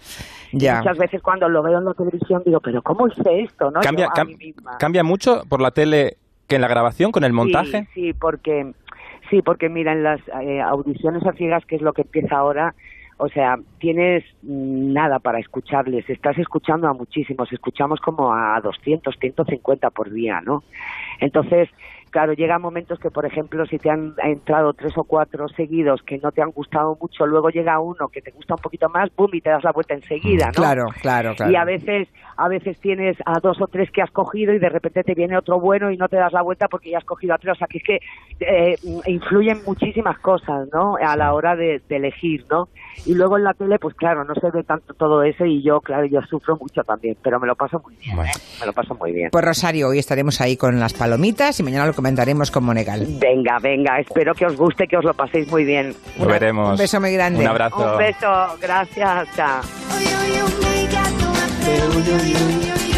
Ya. 0.53 0.79
Muchas 0.79 0.99
veces 0.99 1.23
cuando 1.23 1.49
lo 1.49 1.63
veo 1.63 1.79
en 1.79 1.85
la 1.85 1.95
televisión 1.95 2.43
digo, 2.47 2.61
pero 2.61 2.81
¿cómo 2.83 3.07
hice 3.09 3.43
esto? 3.43 3.71
¿no? 3.71 3.81
Cambia, 3.81 4.07
Yo 4.07 4.11
a 4.11 4.15
cam- 4.15 4.27
mí 4.29 4.37
misma. 4.37 4.79
cambia 4.79 5.03
mucho 5.05 5.43
por 5.49 5.61
la 5.61 5.71
tele 5.71 6.17
que 6.49 6.57
en 6.57 6.63
la 6.63 6.69
grabación, 6.69 7.13
con 7.13 7.25
el 7.25 7.33
montaje. 7.33 7.87
Sí, 7.95 8.07
sí, 8.07 8.13
porque 8.15 8.73
sí, 9.29 9.43
porque 9.43 9.69
mira 9.69 9.93
en 9.93 10.03
las 10.03 10.21
eh, 10.43 10.61
audiciones 10.61 11.25
a 11.27 11.33
ciegas, 11.35 11.65
que 11.67 11.77
es 11.77 11.83
lo 11.83 11.93
que 11.93 12.03
empieza 12.03 12.37
ahora, 12.37 12.75
o 13.21 13.29
sea, 13.29 13.59
tienes 13.79 14.25
nada 14.43 15.19
para 15.19 15.39
escucharles, 15.39 16.09
estás 16.09 16.39
escuchando 16.39 16.89
a 16.89 16.95
muchísimos, 16.95 17.53
escuchamos 17.53 18.00
como 18.00 18.33
a 18.33 18.59
200, 18.62 19.15
150 19.19 19.91
por 19.91 20.11
día, 20.11 20.41
¿no? 20.41 20.62
Entonces, 21.21 21.69
claro, 22.11 22.33
llega 22.33 22.59
momentos 22.59 22.99
que, 22.99 23.11
por 23.11 23.26
ejemplo, 23.26 23.64
si 23.67 23.79
te 23.79 23.90
han 23.90 24.14
entrado 24.23 24.73
tres 24.73 24.93
o 24.97 25.05
cuatro 25.05 25.49
seguidos 25.49 26.02
que 26.07 26.19
no 26.19 26.31
te 26.31 26.43
han 26.43 26.50
gustado 26.50 26.97
mucho, 27.00 27.26
luego 27.26 27.49
llega 27.50 27.81
uno 27.81 28.09
que 28.09 28.21
te 28.21 28.31
gusta 28.31 28.55
un 28.55 28.62
poquito 28.62 28.88
más, 28.88 29.09
boom, 29.17 29.31
y 29.35 29.40
te 29.40 29.50
das 29.50 29.64
la 29.64 29.73
vuelta 29.73 29.95
enseguida, 29.95 30.47
¿no? 30.47 30.52
Claro, 30.52 30.87
claro, 31.00 31.35
claro. 31.35 31.52
Y 31.52 31.57
a 31.57 31.64
veces, 31.64 32.09
a 32.37 32.49
veces 32.49 32.79
tienes 32.81 33.17
a 33.25 33.40
dos 33.40 33.61
o 33.61 33.67
tres 33.67 33.90
que 33.90 34.02
has 34.02 34.11
cogido 34.11 34.52
y 34.52 34.59
de 34.59 34.69
repente 34.69 35.02
te 35.02 35.14
viene 35.14 35.38
otro 35.38 35.61
bueno 35.61 35.90
y 35.90 35.97
no 35.97 36.09
te 36.09 36.17
das 36.17 36.33
la 36.33 36.43
vuelta 36.43 36.67
porque 36.69 36.90
ya 36.90 36.99
has 36.99 37.05
cogido 37.05 37.35
a 37.35 37.38
tres. 37.38 37.55
O 37.55 37.59
sea, 37.59 37.67
que 37.69 37.79
es 37.79 37.85
que 37.85 37.99
eh, 38.40 38.76
influyen 39.07 39.59
muchísimas 39.67 40.19
cosas, 40.19 40.69
¿no? 40.73 40.97
A 40.97 41.17
la 41.17 41.33
hora 41.35 41.57
de, 41.57 41.81
de 41.88 41.97
elegir, 41.97 42.45
¿no? 42.50 42.69
Y 43.07 43.14
luego 43.14 43.37
en 43.38 43.45
la 43.45 43.55
tele, 43.55 43.79
pues 43.79 43.95
claro, 43.97 44.25
no 44.25 44.35
se 44.35 44.50
ve 44.50 44.62
tanto 44.62 44.95
todo 44.95 45.23
eso 45.23 45.45
y 45.45 45.62
yo, 45.62 45.81
claro, 45.81 46.07
yo 46.07 46.21
sufro 46.29 46.57
mucho 46.57 46.83
también, 46.83 47.17
pero 47.23 47.38
me 47.40 47.47
lo 47.47 47.55
paso 47.55 47.81
muy 47.85 47.95
bien, 47.97 48.17
Bueno. 48.17 48.31
¿eh? 48.31 48.40
Me 48.61 48.67
lo 48.67 48.73
paso 48.73 48.95
muy 48.95 49.12
bien. 49.12 49.29
Pues 49.31 49.45
Rosario, 49.45 49.88
hoy 49.88 49.99
estaremos 49.99 50.40
ahí 50.40 50.57
con 50.57 50.79
las 50.79 50.93
palomitas 50.93 51.59
y 51.61 51.62
mañana 51.62 51.87
lo 51.87 51.93
comentaremos 52.00 52.50
con 52.50 52.64
Monegal. 52.64 53.07
Venga, 53.21 53.59
venga, 53.62 53.99
espero 54.00 54.33
que 54.35 54.47
os 54.47 54.57
guste, 54.57 54.87
que 54.87 54.97
os 54.97 55.04
lo 55.04 55.12
paséis 55.14 55.47
muy 55.50 55.64
bien. 55.64 55.95
Lo 56.19 56.26
veremos. 56.26 56.71
un 56.71 56.76
beso 56.78 56.99
muy 57.00 57.12
grande. 57.12 57.40
Un 57.40 57.47
abrazo. 57.47 57.92
Un 57.92 57.99
beso, 57.99 58.57
gracias, 58.61 59.28
chao. 59.37 59.61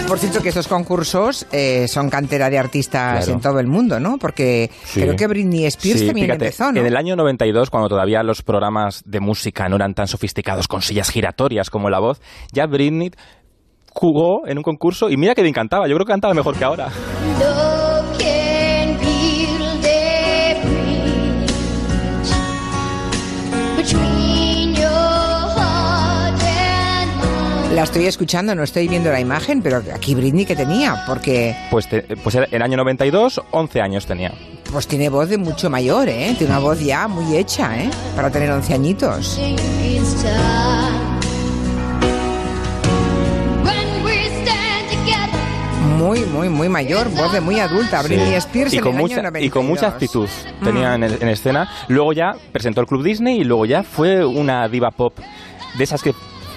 Por 0.08 0.18
cierto 0.18 0.40
que 0.42 0.50
estos 0.50 0.68
concursos 0.68 1.46
eh, 1.52 1.88
son 1.88 2.10
cantera 2.10 2.50
de 2.50 2.58
artistas 2.58 3.24
Claro. 3.24 3.32
en 3.32 3.40
todo 3.40 3.58
el 3.60 3.66
mundo, 3.66 3.98
¿no? 3.98 4.18
Porque 4.18 4.70
Sí. 4.84 5.00
creo 5.00 5.16
que 5.16 5.26
Britney 5.26 5.64
Spears 5.66 6.00
Sí, 6.00 6.06
también 6.06 6.26
fíjate, 6.26 6.44
empezó, 6.44 6.70
¿no? 6.70 6.80
En 6.80 6.86
el 6.86 6.96
año 6.96 7.16
92, 7.16 7.70
cuando 7.70 7.88
todavía 7.88 8.22
los 8.22 8.42
programas 8.42 9.02
de 9.06 9.20
música 9.20 9.68
no 9.68 9.76
eran 9.76 9.94
tan 9.94 10.06
sofisticados 10.06 10.68
con 10.68 10.82
sillas 10.82 11.10
giratorias 11.10 11.70
como 11.70 11.88
la 11.88 11.98
voz, 11.98 12.20
ya 12.52 12.66
Britney 12.66 13.10
jugó 13.94 14.46
en 14.46 14.58
un 14.58 14.64
concurso 14.64 15.08
y 15.08 15.16
mira 15.16 15.34
que 15.34 15.42
bien 15.42 15.54
cantaba. 15.54 15.88
Yo 15.88 15.94
creo 15.96 16.04
que 16.06 16.12
cantaba 16.12 16.34
mejor 16.34 16.56
que 16.56 16.64
ahora. 16.64 16.88
Love 17.40 17.71
La 27.74 27.84
estoy 27.84 28.04
escuchando, 28.06 28.54
no 28.54 28.62
estoy 28.64 28.86
viendo 28.86 29.10
la 29.10 29.18
imagen, 29.20 29.62
pero 29.62 29.82
aquí 29.94 30.14
Britney 30.14 30.44
que 30.44 30.54
tenía, 30.54 31.04
porque 31.06 31.56
Pues, 31.70 31.88
te- 31.88 32.02
pues 32.22 32.34
era- 32.34 32.44
en 32.46 32.54
el 32.56 32.62
año 32.62 32.76
92, 32.76 33.40
11 33.50 33.80
años 33.80 34.04
tenía. 34.04 34.32
pues 34.70 34.86
tiene 34.86 35.08
voz 35.08 35.28
de 35.30 35.38
mucho 35.38 35.70
mayor, 35.70 36.08
¿eh? 36.08 36.34
Tiene 36.36 36.52
una 36.52 36.58
voz 36.60 36.80
ya 36.80 37.08
muy 37.08 37.36
hecha, 37.36 37.76
¿eh? 37.82 37.90
Para 38.14 38.30
tener 38.30 38.50
11 38.50 38.74
añitos. 38.74 39.38
Muy, 45.98 46.20
muy, 46.26 46.48
muy 46.48 46.68
mayor, 46.68 47.08
voz 47.10 47.32
de 47.32 47.40
muy 47.40 47.60
adulta. 47.60 48.02
Britney 48.02 48.28
Sí. 48.30 48.34
Spears 48.34 48.72
y 48.72 48.76
en 48.78 48.82
con 48.82 48.94
el 48.94 48.98
mucha, 49.00 49.14
año 49.14 49.22
92. 49.24 49.46
Y 49.46 49.50
con 49.50 49.66
mucha 49.66 49.86
actitud 49.88 50.28
tenía 50.62 50.94
en, 50.94 51.04
en 51.04 51.28
escena. 51.28 51.68
Luego 51.88 52.12
ya 52.12 52.34
presentó 52.50 52.80
el 52.80 52.86
Club 52.86 53.02
Disney 53.04 53.40
y 53.40 53.44
luego 53.44 53.66
ya 53.66 53.82
fue 53.82 54.24
una 54.24 54.68
diva 54.68 54.90
pop 54.90 55.14
de 55.78 55.84
esas 55.84 56.02
que 56.02 56.12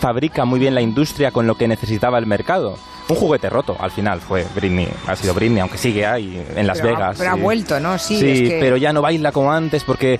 fabrica 0.06 0.46
muy 0.46 0.60
bien 0.60 0.76
la 0.76 0.82
industria 0.82 1.32
con 1.32 1.48
lo 1.48 1.56
que 1.56 1.68
necesitaba 1.68 2.20
el 2.20 2.28
mercado. 2.28 2.78
Un 3.10 3.16
juguete 3.16 3.50
roto, 3.50 3.76
al 3.80 3.90
final 3.90 4.20
fue 4.22 4.46
Britney, 4.56 4.88
ha 5.08 5.16
sido 5.16 5.34
Britney, 5.34 5.60
aunque 5.62 5.80
sigue 5.80 6.06
ahí 6.06 6.44
en 6.56 6.68
Las 6.68 6.80
Pero 6.80 6.90
ha- 6.94 6.98
Vegas. 7.00 7.16
pero 7.18 7.32
ha 7.32 7.36
vuelto, 7.36 7.80
¿no? 7.80 7.98
Sí, 7.98 8.20
Sí, 8.20 8.30
es 8.30 8.50
que- 8.50 8.58
pero 8.60 8.78
ya 8.78 8.94
no 8.94 9.02
baila 9.02 9.32
como 9.32 9.52
antes 9.52 9.84
porque 9.84 10.20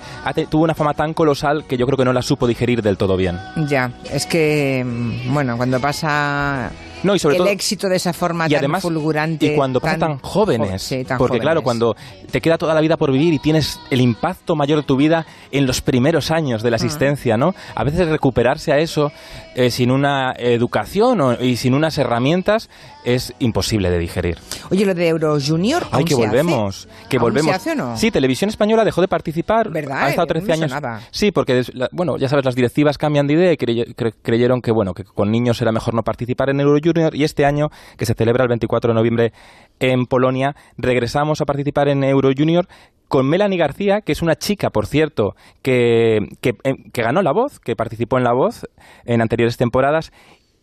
tuvo 0.50 0.64
una 0.64 0.74
fama 0.74 0.92
tan 0.94 1.14
colosal 1.14 1.64
que 1.68 1.76
yo 1.76 1.86
creo 1.86 1.96
que 1.98 2.04
no 2.04 2.12
la 2.12 2.22
supo 2.22 2.48
digerir 2.48 2.82
del 2.82 2.96
todo 2.96 3.16
bien. 3.16 3.38
Ya, 3.68 3.92
es 4.12 4.26
que, 4.26 4.84
mm, 4.84 5.32
bueno, 5.32 5.56
cuando 5.56 5.78
pasa 5.80 6.70
No, 7.02 7.14
y 7.14 7.18
sobre 7.18 7.36
el 7.36 7.42
todo- 7.42 7.48
éxito 7.52 7.88
de 7.88 7.96
esa 7.96 8.12
forma 8.12 8.46
y 8.46 8.50
tan 8.50 8.58
además 8.58 8.82
fulgurante. 8.82 9.46
y 9.46 9.54
cuando 9.56 9.80
pasan 9.80 10.00
tan 10.00 10.18
jóvenes 10.18 10.70
jo- 10.70 10.78
sí, 10.78 11.04
tan 11.04 11.18
porque 11.18 11.38
claro 11.38 11.62
cuando 11.62 11.94
te 12.30 12.40
queda 12.40 12.58
toda 12.58 12.74
la 12.74 12.80
vida 12.80 12.96
por 12.96 13.12
vivir 13.12 13.32
y 13.34 13.38
tienes 13.38 13.78
el 13.90 14.00
impacto 14.00 14.56
mayor 14.56 14.78
de 14.80 14.84
tu 14.84 14.96
vida 14.96 15.26
en 15.52 15.66
los 15.66 15.80
primeros 15.80 16.30
años 16.30 16.62
de 16.62 16.70
la 16.70 16.76
existencia 16.76 17.36
no 17.36 17.54
a 17.74 17.84
veces 17.84 18.08
recuperarse 18.08 18.72
a 18.72 18.78
eso 18.78 19.12
eh, 19.54 19.70
sin 19.70 19.90
una 19.90 20.32
educación 20.36 21.20
o- 21.20 21.34
y 21.42 21.56
sin 21.56 21.74
unas 21.74 21.96
herramientas 21.98 22.68
es 23.06 23.32
imposible 23.38 23.88
de 23.90 23.98
digerir 23.98 24.36
Oye, 24.70 24.84
lo 24.84 24.92
de 24.94 25.08
Euro 25.08 25.38
Junior. 25.40 25.82
Ay, 25.84 25.88
¿aún 25.92 26.04
que 26.04 26.14
se 26.14 26.20
hace? 26.20 26.26
volvemos, 26.28 26.88
que 27.08 27.16
¿Aún 27.16 27.22
volvemos. 27.28 27.50
se 27.50 27.56
hace 27.56 27.70
o 27.70 27.74
no? 27.76 27.96
Sí, 27.96 28.10
Televisión 28.10 28.50
Española 28.50 28.84
dejó 28.84 29.00
de 29.00 29.08
participar. 29.08 29.70
¿Verdad? 29.70 30.02
Ha 30.02 30.08
estado 30.10 30.26
No 30.26 30.34
me 30.34 30.40
13 30.40 30.52
años. 30.52 30.70
sonaba. 30.72 31.00
Sí, 31.12 31.30
porque 31.30 31.62
bueno, 31.92 32.18
ya 32.18 32.28
sabes, 32.28 32.44
las 32.44 32.54
directivas 32.56 32.98
cambian 32.98 33.26
de 33.26 33.34
idea 33.34 33.52
y 33.52 33.56
creye- 33.56 33.94
cre- 33.94 34.14
creyeron 34.22 34.60
que 34.60 34.72
bueno, 34.72 34.92
que 34.92 35.04
con 35.04 35.30
niños 35.30 35.62
era 35.62 35.72
mejor 35.72 35.94
no 35.94 36.02
participar 36.02 36.50
en 36.50 36.60
Euro 36.60 36.78
Junior 36.82 37.14
y 37.14 37.24
este 37.24 37.44
año 37.46 37.68
que 37.96 38.04
se 38.06 38.14
celebra 38.14 38.42
el 38.42 38.48
24 38.48 38.90
de 38.90 38.94
noviembre 38.94 39.32
en 39.78 40.06
Polonia, 40.06 40.56
regresamos 40.76 41.40
a 41.40 41.44
participar 41.44 41.88
en 41.88 42.02
Euro 42.02 42.30
Junior 42.36 42.66
con 43.08 43.28
Melanie 43.28 43.58
García, 43.58 44.00
que 44.00 44.10
es 44.10 44.20
una 44.20 44.34
chica, 44.34 44.70
por 44.70 44.86
cierto, 44.86 45.36
que, 45.62 46.18
que, 46.40 46.56
eh, 46.64 46.74
que 46.92 47.02
ganó 47.02 47.22
la 47.22 47.32
voz, 47.32 47.60
que 47.60 47.76
participó 47.76 48.18
en 48.18 48.24
la 48.24 48.32
voz 48.32 48.66
en 49.04 49.20
anteriores 49.20 49.56
temporadas 49.56 50.10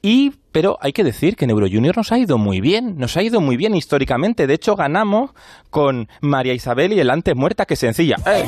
y, 0.06 0.34
pero 0.52 0.78
hay 0.82 0.92
que 0.92 1.06
decir 1.06 1.38
que 1.38 1.46
en 1.46 1.52
Junior 1.72 1.96
nos 1.96 2.12
ha 2.12 2.20
ido 2.20 2.38
muy 2.38 2.60
bien, 2.60 2.98
nos 2.98 3.16
ha 3.16 3.24
ido 3.24 3.40
muy 3.40 3.56
bien 3.56 3.74
históricamente. 3.74 4.48
De 4.48 4.54
hecho, 4.54 4.76
ganamos 4.76 5.32
con 5.70 6.10
María 6.20 6.54
Isabel 6.54 6.92
y 6.92 7.00
el 7.00 7.10
antes 7.10 7.36
muerta 7.38 7.66
que 7.66 7.78
sencilla. 7.78 8.18
¡Eh! 8.26 8.44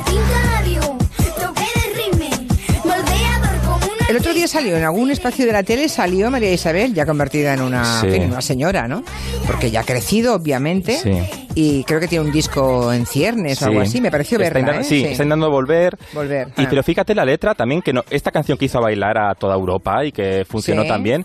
El 4.16 4.22
otro 4.22 4.34
día 4.34 4.48
salió 4.48 4.78
en 4.78 4.84
algún 4.86 5.12
espacio 5.12 5.46
de 5.46 5.52
la 5.52 5.62
tele, 5.62 5.90
salió 5.90 6.32
María 6.32 6.50
Isabel, 6.50 6.94
ya 6.94 7.06
convertida 7.06 7.54
en 7.54 7.60
una, 7.62 8.00
Sí. 8.00 8.08
en 8.08 8.14
fin, 8.14 8.24
una 8.32 8.42
señora, 8.42 8.88
¿no? 8.88 9.04
Porque 9.46 9.70
ya 9.70 9.82
ha 9.82 9.84
crecido, 9.84 10.36
obviamente. 10.36 10.98
Sí. 10.98 11.12
y 11.58 11.86
creo 11.86 12.02
que 12.02 12.08
tiene 12.10 12.26
un 12.26 12.34
disco 12.34 12.92
en 12.92 13.06
ciernes 13.06 13.62
o 13.62 13.68
algo 13.68 13.80
así. 13.80 14.02
Me 14.02 14.12
pareció 14.12 14.38
Está 14.42 14.54
verla, 14.54 14.82
¿eh? 14.82 14.84
Sí, 14.84 14.98
está 14.98 15.12
intentando 15.12 15.50
volver. 15.50 15.98
Volver. 16.14 16.50
Y 16.58 16.64
Ah. 16.64 16.68
pero 16.70 16.84
fíjate 16.84 17.16
la 17.16 17.24
letra 17.24 17.56
también, 17.56 17.82
que 17.82 17.94
no, 17.94 18.04
esta 18.10 18.30
canción 18.32 18.58
que 18.58 18.66
hizo 18.66 18.82
bailar 18.82 19.18
a 19.18 19.36
toda 19.36 19.56
Europa 19.56 20.04
y 20.04 20.12
que 20.12 20.44
funcionó 20.46 20.84
también, 20.86 21.24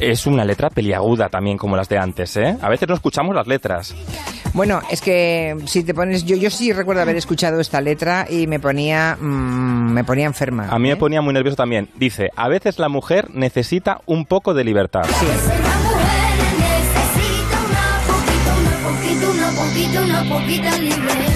es 0.00 0.26
una 0.26 0.44
letra 0.44 0.70
peliaguda 0.70 1.28
también 1.28 1.56
como 1.56 1.76
las 1.76 1.88
de 1.88 1.98
antes, 1.98 2.36
¿eh? 2.36 2.56
A 2.60 2.68
veces 2.68 2.88
no 2.88 2.94
escuchamos 2.94 3.34
las 3.34 3.46
letras. 3.46 3.94
Bueno, 4.52 4.80
es 4.90 5.00
que 5.00 5.56
si 5.66 5.84
te 5.84 5.94
pones, 5.94 6.24
yo, 6.24 6.36
yo 6.36 6.50
sí 6.50 6.72
recuerdo 6.72 7.02
haber 7.02 7.16
escuchado 7.16 7.60
esta 7.60 7.80
letra 7.80 8.26
y 8.28 8.46
me 8.46 8.58
ponía, 8.58 9.16
mm, 9.20 9.92
me 9.92 10.04
ponía 10.04 10.26
enferma. 10.26 10.68
A 10.68 10.78
mí 10.78 10.88
me 10.88 10.94
¿eh? 10.94 10.96
ponía 10.96 11.22
muy 11.22 11.32
nervioso 11.32 11.56
también. 11.56 11.88
Dice, 11.94 12.30
a 12.34 12.48
veces 12.48 12.78
la 12.78 12.88
mujer 12.88 13.28
necesita 13.32 14.00
un 14.06 14.24
poco 14.26 14.54
de 14.54 14.64
libertad. 14.64 15.02
Sí. 15.04 15.26
La 15.26 15.78
mujer 15.78 16.40
necesita 16.58 17.58
una 17.68 18.00
poquito, 18.06 18.50
una 18.60 18.74
poquito, 18.88 19.30
una 19.30 19.50
poquito, 19.50 20.04
una 20.04 20.22
poquita 20.24 20.78
libertad. 20.78 21.29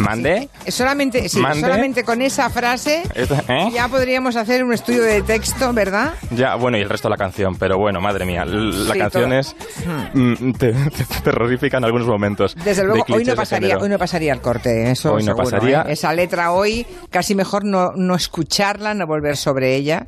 ¿Mande? 0.00 0.48
Solamente, 0.68 1.28
sí, 1.28 1.38
¿Mande? 1.40 1.60
solamente 1.60 2.04
con 2.04 2.22
esa 2.22 2.50
frase 2.50 3.02
¿eh? 3.14 3.68
ya 3.72 3.88
podríamos 3.88 4.36
hacer 4.36 4.64
un 4.64 4.72
estudio 4.72 5.02
de 5.02 5.22
texto, 5.22 5.72
¿verdad? 5.72 6.14
Ya, 6.30 6.54
bueno, 6.56 6.78
y 6.78 6.80
el 6.82 6.88
resto 6.88 7.08
de 7.08 7.10
la 7.10 7.16
canción, 7.16 7.56
pero 7.56 7.76
bueno, 7.78 8.00
madre 8.00 8.24
mía, 8.24 8.44
la 8.44 8.92
Sí, 8.94 8.98
canción 8.98 9.30
todo. 9.30 9.38
es 9.38 9.56
mm, 10.14 10.52
te- 10.52 10.72
te- 10.72 11.04
terrorífica 11.22 11.78
en 11.78 11.84
algunos 11.84 12.06
momentos. 12.06 12.54
Desde 12.56 12.82
de 12.82 12.88
luego, 12.88 13.02
hoy 13.02 13.04
clichés 13.06 13.26
no 13.26 13.32
de 13.32 13.36
pasaría, 13.36 13.78
hoy 13.78 13.88
no 13.88 13.98
pasaría 13.98 14.32
el 14.32 14.40
corte, 14.40 14.90
eso 14.90 15.12
Hoy 15.14 15.22
no 15.22 15.32
seguro, 15.34 15.44
pasaría. 15.50 15.82
¿eh? 15.82 15.92
Esa 15.92 16.12
letra 16.12 16.52
hoy, 16.52 16.86
casi 17.10 17.34
mejor 17.34 17.64
no, 17.64 17.90
no 17.94 18.14
escucharla, 18.14 18.94
no 18.94 19.06
volver 19.06 19.36
sobre 19.36 19.74
ella, 19.76 20.06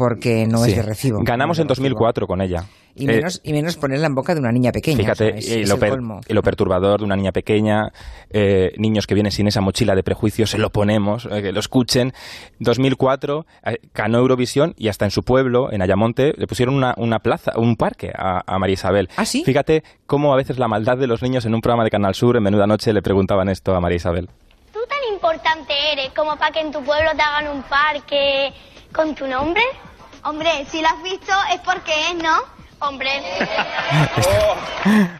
porque 0.00 0.46
no 0.46 0.64
Sí. 0.64 0.70
es 0.70 0.76
de 0.78 0.82
recibo. 0.82 1.18
Ganamos 1.22 1.58
en 1.58 1.62
es 1.64 1.68
de 1.68 1.72
recibo. 1.74 1.84
2004 1.84 2.26
con 2.26 2.40
ella. 2.40 2.64
Y 2.96 3.04
Eh, 3.04 3.06
menos, 3.16 3.40
y 3.44 3.52
menos 3.52 3.76
ponerla 3.76 4.06
en 4.08 4.14
boca 4.16 4.34
de 4.34 4.40
una 4.40 4.50
niña 4.50 4.72
pequeña. 4.72 4.96
Fíjate, 4.96 5.24
o 5.24 5.28
sea, 5.28 5.36
es- 5.38 5.48
y 5.48 5.60
es 5.60 5.68
lo, 5.68 5.74
el 5.76 5.80
per- 5.80 5.90
colmo. 5.90 6.20
y 6.26 6.32
lo 6.34 6.42
perturbador 6.42 6.98
de 7.00 7.04
una 7.06 7.14
niña 7.16 7.30
pequeña, 7.32 7.92
eh, 8.30 8.72
niños 8.78 9.06
que 9.06 9.14
vienen 9.14 9.30
sin 9.30 9.46
esa 9.46 9.60
mochila 9.60 9.94
de 9.94 10.02
prejuicios, 10.02 10.50
se 10.50 10.58
lo 10.58 10.70
ponemos, 10.70 11.28
eh, 11.30 11.40
que 11.42 11.52
lo 11.52 11.60
escuchen. 11.60 12.12
2004, 12.58 13.46
eh, 13.64 13.78
ganó 13.94 14.18
Eurovisión 14.18 14.74
y 14.76 14.88
hasta 14.88 15.04
en 15.04 15.10
su 15.10 15.22
pueblo, 15.22 15.72
en 15.72 15.82
Ayamonte, 15.82 16.32
le 16.36 16.46
pusieron 16.46 16.74
una, 16.74 16.94
una 16.96 17.18
plaza, 17.20 17.52
un 17.56 17.76
parque 17.76 18.10
a, 18.16 18.42
a 18.46 18.58
María 18.58 18.74
Isabel. 18.74 19.08
¿Ah, 19.16 19.24
sí? 19.24 19.44
Fíjate 19.44 19.82
cómo 20.06 20.32
a 20.32 20.36
veces 20.36 20.58
la 20.58 20.66
maldad 20.68 20.96
de 20.98 21.06
los 21.06 21.22
niños 21.22 21.44
en 21.46 21.54
un 21.54 21.60
programa 21.60 21.84
de 21.84 21.90
Canal 21.90 22.14
Sur, 22.14 22.36
en 22.36 22.42
Menuda 22.42 22.66
Noche, 22.66 22.92
le 22.92 23.02
preguntaban 23.02 23.48
esto 23.48 23.74
a 23.74 23.80
María 23.80 23.96
Isabel. 23.96 24.28
¿Tú 24.72 24.80
tan 24.88 24.98
importante 25.14 25.72
eres 25.92 26.10
como 26.10 26.36
para 26.36 26.50
que 26.52 26.60
en 26.60 26.72
tu 26.72 26.82
pueblo 26.82 27.10
te 27.16 27.22
hagan 27.22 27.48
un 27.56 27.62
parque 27.62 28.52
con 28.92 29.14
tu 29.14 29.26
nombre? 29.26 29.62
Hombre, 30.24 30.50
si 30.70 30.80
lo 30.80 30.88
has 30.88 31.02
visto 31.02 31.32
es 31.54 31.60
porque 31.64 31.92
es, 32.10 32.22
¿no? 32.22 32.38
Hombre. 32.82 33.10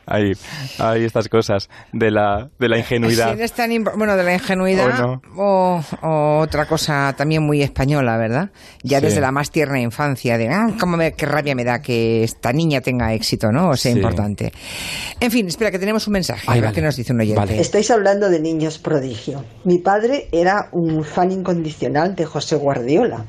Ahí, 0.07 0.33
ahí 0.79 1.05
estas 1.05 1.29
cosas 1.29 1.69
de 1.93 2.11
la, 2.11 2.49
de 2.59 2.69
la 2.71 2.77
Si 2.77 2.81
ingenuidad. 2.81 3.33
eres 3.35 3.53
tan 3.53 3.71
impo- 3.71 3.93
bueno, 3.97 4.17
de 4.17 4.25
la 4.25 4.33
ingenuidad 4.33 4.99
O 4.99 5.07
no. 5.07 5.23
o, 5.37 5.81
o 6.03 6.39
otra 6.41 6.65
cosa 6.65 7.15
también 7.17 7.43
muy 7.43 7.63
española, 7.63 8.17
¿verdad? 8.17 8.49
Ya 8.83 8.99
Sí. 9.01 9.05
desde 9.07 9.21
la 9.21 9.31
más 9.31 9.51
tierna 9.51 9.79
infancia, 9.79 10.39
de 10.39 10.49
"Ah, 10.49 10.69
cómo 10.81 10.97
me, 10.97 11.13
qué 11.13 11.27
rabia 11.27 11.55
me 11.55 11.65
da 11.65 11.83
que 11.83 12.25
esta 12.25 12.53
niña 12.55 12.81
tenga 12.81 13.13
éxito, 13.13 13.53
¿no? 13.53 13.69
O 13.69 13.77
sea, 13.77 13.93
Sí. 13.93 13.99
importante. 13.99 14.53
En 15.21 15.31
fin, 15.31 15.47
espera, 15.47 15.71
que 15.71 15.79
tenemos 15.79 16.07
un 16.07 16.15
mensaje. 16.15 16.45
Ay, 16.47 16.53
a 16.53 16.55
ver 16.55 16.65
vale. 16.65 16.75
qué 16.77 16.81
nos 16.83 16.97
dice 16.97 17.13
un 17.13 17.21
oyente. 17.21 17.39
Vale. 17.41 17.61
Estáis 17.61 17.91
hablando 17.91 18.31
de 18.31 18.41
niños 18.41 18.79
prodigio. 18.79 19.45
Mi 19.65 19.79
padre 19.79 20.29
era 20.33 20.71
un 20.73 21.05
fan 21.05 21.31
incondicional 21.31 22.17
de 22.17 22.25
José 22.25 22.57
Guardiola. 22.57 23.27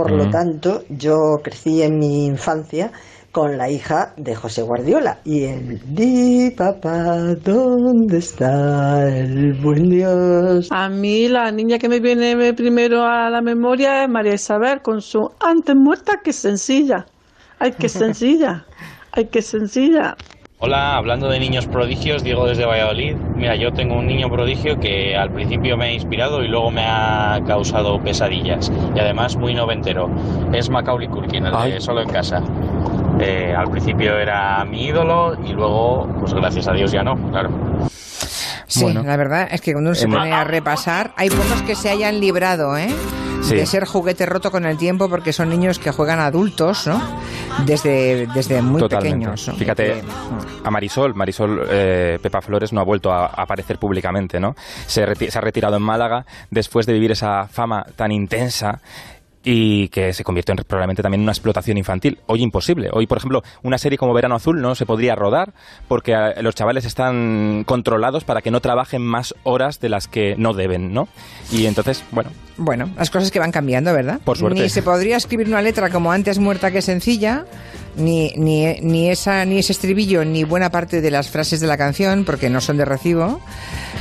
Por 0.00 0.12
lo 0.12 0.26
Mm. 0.26 0.30
tanto, 0.30 0.84
yo 0.88 1.16
crecí 1.44 1.82
en 1.82 1.98
mi 1.98 2.26
infancia 2.26 2.92
con 3.32 3.56
la 3.58 3.70
hija 3.70 4.14
de 4.16 4.34
José 4.34 4.62
Guardiola. 4.62 5.20
Y 5.24 5.44
el 5.44 5.80
Di 5.94 6.50
papá, 6.56 7.34
¿dónde 7.36 8.18
está 8.18 9.08
el 9.08 9.54
buen 9.54 9.88
Dios? 9.90 10.72
A 10.72 10.88
mí 10.88 11.28
la 11.28 11.50
niña 11.52 11.78
que 11.78 11.88
me 11.88 12.00
viene 12.00 12.54
primero 12.54 13.04
a 13.04 13.28
la 13.30 13.42
memoria 13.42 14.04
es 14.04 14.08
María 14.08 14.34
Isabel 14.34 14.82
con 14.82 15.00
su 15.02 15.36
antes 15.40 15.74
muerta 15.76 16.20
que 16.24 16.32
sencilla. 16.32 17.10
Ay, 17.58 17.72
qué 17.78 17.88
sencilla. 17.88 18.68
Ay, 19.12 19.28
qué 19.30 19.42
sencilla. 19.42 20.16
Hola, 20.62 20.98
hablando 20.98 21.30
de 21.30 21.40
niños 21.40 21.66
prodigios, 21.66 22.22
Diego 22.22 22.46
desde 22.46 22.66
Valladolid. 22.66 23.16
Mira, 23.34 23.56
yo 23.56 23.72
tengo 23.72 23.96
un 23.96 24.06
niño 24.06 24.28
prodigio 24.28 24.78
que 24.78 25.16
al 25.16 25.30
principio 25.30 25.78
me 25.78 25.86
ha 25.86 25.92
inspirado 25.94 26.44
y 26.44 26.48
luego 26.48 26.70
me 26.70 26.84
ha 26.84 27.40
causado 27.46 27.98
pesadillas. 27.98 28.70
Y 28.94 29.00
además 29.00 29.36
muy 29.36 29.54
noventero. 29.54 30.10
Es 30.52 30.68
Macaulay 30.68 31.08
Culkin, 31.08 31.46
el 31.46 31.72
de. 31.72 31.80
Solo 31.80 32.02
en 32.02 32.10
Casa. 32.10 32.42
Eh, 33.20 33.54
al 33.56 33.70
principio 33.70 34.18
era 34.18 34.62
mi 34.66 34.84
ídolo 34.84 35.34
y 35.46 35.54
luego, 35.54 36.06
pues 36.20 36.34
gracias 36.34 36.68
a 36.68 36.74
Dios 36.74 36.92
ya 36.92 37.02
no, 37.02 37.16
claro. 37.30 37.48
Sí, 38.70 38.82
Bueno. 38.84 39.02
la 39.02 39.16
verdad 39.16 39.48
es 39.50 39.60
que 39.60 39.72
cuando 39.72 39.90
uno 39.90 39.94
se 39.94 40.06
pone 40.06 40.32
a 40.32 40.44
repasar, 40.44 41.12
hay 41.16 41.28
pocos 41.28 41.62
que 41.62 41.74
se 41.74 41.90
hayan 41.90 42.20
librado, 42.20 42.76
¿eh? 42.76 42.88
Sí. 43.42 43.54
De 43.56 43.64
ser 43.66 43.86
juguete 43.86 44.26
roto 44.26 44.50
con 44.50 44.66
el 44.66 44.76
tiempo 44.76 45.08
porque 45.08 45.32
son 45.32 45.48
niños 45.48 45.78
que 45.78 45.90
juegan 45.90 46.20
adultos, 46.20 46.86
¿no? 46.86 47.00
Desde, 47.64 48.26
desde 48.34 48.60
muy 48.62 48.78
Totalmente. 48.80 49.16
pequeños. 49.18 49.48
¿no? 49.48 49.54
Fíjate, 49.54 49.84
Que- 49.94 50.02
a 50.62 50.70
Marisol, 50.70 51.14
Marisol 51.14 51.66
eh, 51.70 52.18
Pepa 52.22 52.42
Flores 52.42 52.72
no 52.72 52.80
ha 52.80 52.84
vuelto 52.84 53.10
a, 53.10 53.26
a 53.26 53.42
aparecer 53.42 53.78
públicamente, 53.78 54.38
¿no? 54.38 54.54
Se, 54.86 55.04
se 55.30 55.38
ha 55.38 55.40
retirado 55.40 55.76
en 55.76 55.82
Málaga 55.82 56.24
después 56.50 56.84
de 56.86 56.92
vivir 56.92 57.12
esa 57.12 57.48
fama 57.48 57.84
tan 57.96 58.12
intensa 58.12 58.80
y 59.42 59.88
que 59.88 60.12
se 60.12 60.24
convirtió 60.24 60.52
en, 60.52 60.58
probablemente 60.64 61.02
también 61.02 61.20
en 61.20 61.24
una 61.24 61.32
explotación 61.32 61.78
infantil. 61.78 62.18
Hoy 62.26 62.42
imposible. 62.42 62.90
Hoy, 62.92 63.06
por 63.06 63.18
ejemplo, 63.18 63.42
una 63.62 63.78
serie 63.78 63.96
como 63.96 64.12
Verano 64.12 64.34
Azul 64.34 64.60
no 64.60 64.74
se 64.74 64.86
podría 64.86 65.14
rodar 65.14 65.52
porque 65.88 66.12
eh, 66.12 66.42
los 66.42 66.54
chavales 66.54 66.84
están 66.84 67.64
controlados 67.64 68.24
para 68.24 68.42
que 68.42 68.50
no 68.50 68.60
trabajen 68.60 69.02
más 69.02 69.34
horas 69.42 69.80
de 69.80 69.88
las 69.88 70.08
que 70.08 70.34
no 70.36 70.52
deben, 70.52 70.92
¿no? 70.92 71.08
Y 71.50 71.66
entonces, 71.66 72.04
bueno, 72.10 72.30
Bueno, 72.56 72.90
las 72.96 73.10
cosas 73.10 73.30
que 73.30 73.38
van 73.38 73.52
cambiando, 73.52 73.92
¿verdad? 73.94 74.20
Por 74.22 74.36
suerte. 74.36 74.60
Ni 74.60 74.68
se 74.68 74.82
podría 74.82 75.16
escribir 75.16 75.48
una 75.48 75.62
letra 75.62 75.88
como 75.88 76.12
antes 76.12 76.38
muerta 76.38 76.70
que 76.70 76.82
sencilla, 76.82 77.46
ni, 77.96 78.32
ni, 78.36 78.74
ni, 78.82 79.10
esa, 79.10 79.44
ni 79.46 79.58
ese 79.58 79.72
estribillo, 79.72 80.24
ni 80.24 80.44
buena 80.44 80.70
parte 80.70 81.00
de 81.00 81.10
las 81.10 81.30
frases 81.30 81.60
de 81.60 81.66
la 81.66 81.78
canción, 81.78 82.24
porque 82.24 82.50
no 82.50 82.60
son 82.60 82.76
de 82.76 82.84
recibo. 82.84 83.40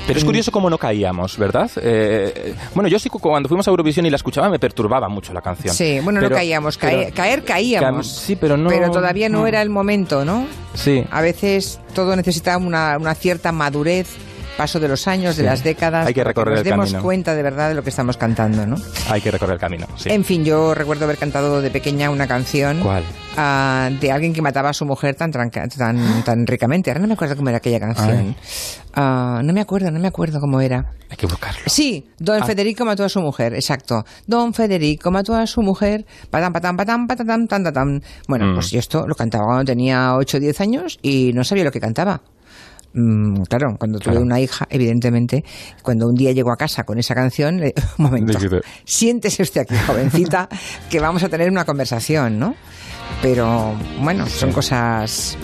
Pero 0.09 0.19
es 0.19 0.25
curioso 0.25 0.51
cómo 0.51 0.69
no 0.69 0.77
caíamos, 0.77 1.37
¿verdad? 1.37 1.69
Eh, 1.81 2.53
bueno, 2.75 2.87
yo 2.89 2.99
sí 2.99 3.09
cu- 3.09 3.19
cuando 3.19 3.47
fuimos 3.47 3.67
a 3.67 3.71
Eurovisión 3.71 4.05
y 4.05 4.09
la 4.09 4.15
escuchaba 4.17 4.49
me 4.49 4.59
perturbaba 4.59 5.07
mucho 5.09 5.33
la 5.33 5.41
canción. 5.41 5.73
Sí, 5.73 5.99
bueno, 6.03 6.19
no 6.21 6.29
caíamos, 6.29 6.77
cae- 6.77 7.05
pero- 7.05 7.15
caer 7.15 7.43
caíamos. 7.43 8.07
Sí, 8.07 8.35
pero 8.35 8.57
no- 8.57 8.69
Pero 8.69 8.91
todavía 8.91 9.29
no 9.29 9.43
mm. 9.43 9.47
era 9.47 9.61
el 9.61 9.69
momento, 9.69 10.25
¿no? 10.25 10.45
Sí. 10.73 11.03
A 11.11 11.21
veces 11.21 11.79
todo 11.93 12.15
necesita 12.15 12.57
una, 12.57 12.97
una 12.97 13.13
cierta 13.15 13.51
madurez, 13.51 14.07
paso 14.59 14.79
de 14.79 14.87
los 14.89 15.07
años, 15.07 15.37
de 15.37 15.43
las 15.43 15.63
décadas, 15.63 16.05
Hay 16.05 16.13
que 16.13 16.23
recorrer 16.23 16.55
nos 16.55 16.59
el 16.65 16.69
demos 16.69 16.85
camino. 16.87 17.01
cuenta 17.01 17.33
de 17.33 17.41
verdad 17.43 17.69
de 17.69 17.75
lo 17.75 17.81
que 17.83 17.89
estamos 17.89 18.17
cantando, 18.17 18.65
¿no? 18.67 18.75
Hay 19.09 19.21
que 19.21 19.31
recorrer 19.31 19.53
el 19.53 19.59
camino, 19.59 19.87
sí. 19.95 20.09
En 20.11 20.25
fin, 20.25 20.43
yo 20.43 20.73
recuerdo 20.75 21.05
haber 21.05 21.17
cantado 21.17 21.61
de 21.61 21.71
pequeña 21.71 22.09
una 22.09 22.27
canción 22.27 22.81
¿Cuál? 22.81 23.03
ah, 23.37 23.89
de 24.01 24.11
alguien 24.11 24.33
que 24.33 24.41
mataba 24.41 24.69
a 24.69 24.73
su 24.73 24.85
mujer 24.85 25.15
tan, 25.15 25.31
tranca- 25.31 25.67
tan, 25.69 26.23
tan 26.25 26.45
ricamente. 26.45 26.91
Ahora 26.91 26.99
no 26.99 27.07
me 27.07 27.13
acuerdo 27.13 27.37
cómo 27.37 27.47
era 27.49 27.57
aquella 27.59 27.79
canción. 27.79 28.35
Ah, 28.93 29.41
no 29.43 29.53
me 29.53 29.61
acuerdo, 29.61 29.91
no 29.91 29.99
me 29.99 30.07
acuerdo 30.09 30.39
cómo 30.41 30.59
era. 30.59 30.91
Hay 31.09 31.15
que 31.17 31.25
buscarlo. 31.25 31.61
Sí, 31.67 32.09
Don 32.19 32.41
Ah. 32.43 32.45
Federico 32.45 32.83
mató 32.85 33.05
a 33.05 33.09
su 33.09 33.21
mujer, 33.21 33.53
exacto. 33.53 34.05
Don 34.27 34.53
Federico 34.53 35.09
mató 35.09 35.35
a 35.35 35.47
su 35.47 35.61
mujer, 35.61 36.05
patam, 36.29 36.51
patam, 36.51 36.75
patam, 36.75 37.07
patam, 37.07 37.47
tan, 37.47 37.63
tan. 37.73 38.03
Bueno, 38.27 38.47
Mm. 38.47 38.53
pues 38.55 38.71
yo 38.71 38.79
esto 38.79 39.07
lo 39.07 39.15
cantaba 39.15 39.45
cuando 39.45 39.65
tenía 39.65 40.15
8 40.15 40.37
o 40.37 40.39
10 40.41 40.59
años 40.61 40.99
y 41.01 41.31
no 41.33 41.43
sabía 41.45 41.63
lo 41.63 41.71
que 41.71 41.79
cantaba. 41.79 42.21
Mm, 42.93 43.43
claro, 43.43 43.75
cuando 43.77 43.99
tuve 43.99 44.13
Claro. 44.13 44.25
una 44.25 44.39
hija, 44.39 44.65
evidentemente, 44.69 45.43
cuando 45.83 46.07
un 46.07 46.15
día 46.15 46.31
llegó 46.31 46.51
a 46.51 46.57
casa 46.57 46.83
con 46.85 46.97
esa 46.97 47.13
canción, 47.13 47.59
le- 47.59 47.73
un 47.97 48.05
momento, 48.05 48.37
siéntese 48.85 49.43
usted 49.43 49.61
aquí, 49.61 49.75
jovencita, 49.85 50.49
que 50.89 50.99
vamos 50.99 51.21
a 51.23 51.29
tener 51.29 51.49
una 51.51 51.65
conversación, 51.65 52.39
¿no? 52.39 52.55
Pero 53.21 53.75
bueno, 54.01 54.25
son 54.27 54.51
cosas 54.51 55.37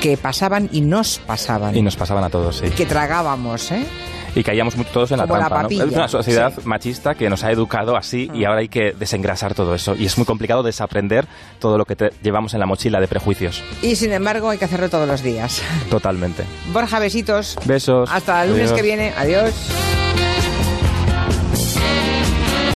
que 0.00 0.16
pasaban 0.16 0.68
y 0.72 0.80
nos 0.80 1.18
pasaban, 1.18 1.76
Y 1.76 1.82
nos 1.82 1.96
pasaban 1.96 2.24
a 2.24 2.30
todos, 2.30 2.56
sí. 2.58 2.70
que 2.70 2.84
tragábamos, 2.86 3.70
¿eh? 3.72 3.86
Y 4.34 4.42
caíamos 4.42 4.74
todos 4.92 5.10
en 5.12 5.18
la 5.18 5.24
Como 5.26 5.36
la 5.36 5.40
trampa, 5.48 5.56
¿no? 5.56 5.62
papilla, 5.64 5.84
Es 5.84 5.92
una 5.92 6.08
sociedad 6.08 6.52
sí. 6.54 6.62
machista 6.64 7.14
que 7.14 7.28
nos 7.28 7.44
ha 7.44 7.50
educado 7.52 7.96
así 7.96 8.30
y 8.32 8.44
ahora 8.44 8.60
hay 8.60 8.68
que 8.68 8.92
desengrasar 8.92 9.54
todo 9.54 9.74
eso. 9.74 9.94
Y 9.94 10.06
es 10.06 10.16
muy 10.16 10.24
complicado 10.24 10.62
desaprender 10.62 11.26
todo 11.58 11.76
lo 11.76 11.84
que 11.84 11.96
te- 11.96 12.10
llevamos 12.22 12.54
en 12.54 12.60
la 12.60 12.66
mochila 12.66 12.98
de 13.00 13.08
prejuicios. 13.08 13.62
Y 13.82 13.94
sin 13.96 14.12
embargo 14.12 14.48
hay 14.48 14.56
que 14.58 14.64
hacerlo 14.64 14.88
todos 14.88 15.06
los 15.06 15.22
días. 15.22 15.62
Totalmente. 15.90 16.44
Borja, 16.72 16.98
besitos. 16.98 17.56
Besos. 17.66 18.08
Hasta 18.10 18.42
el 18.44 18.50
lunes 18.52 18.70
Adiós. 18.70 18.76
que 18.76 18.82
viene. 18.82 19.12
Adiós. 19.18 19.52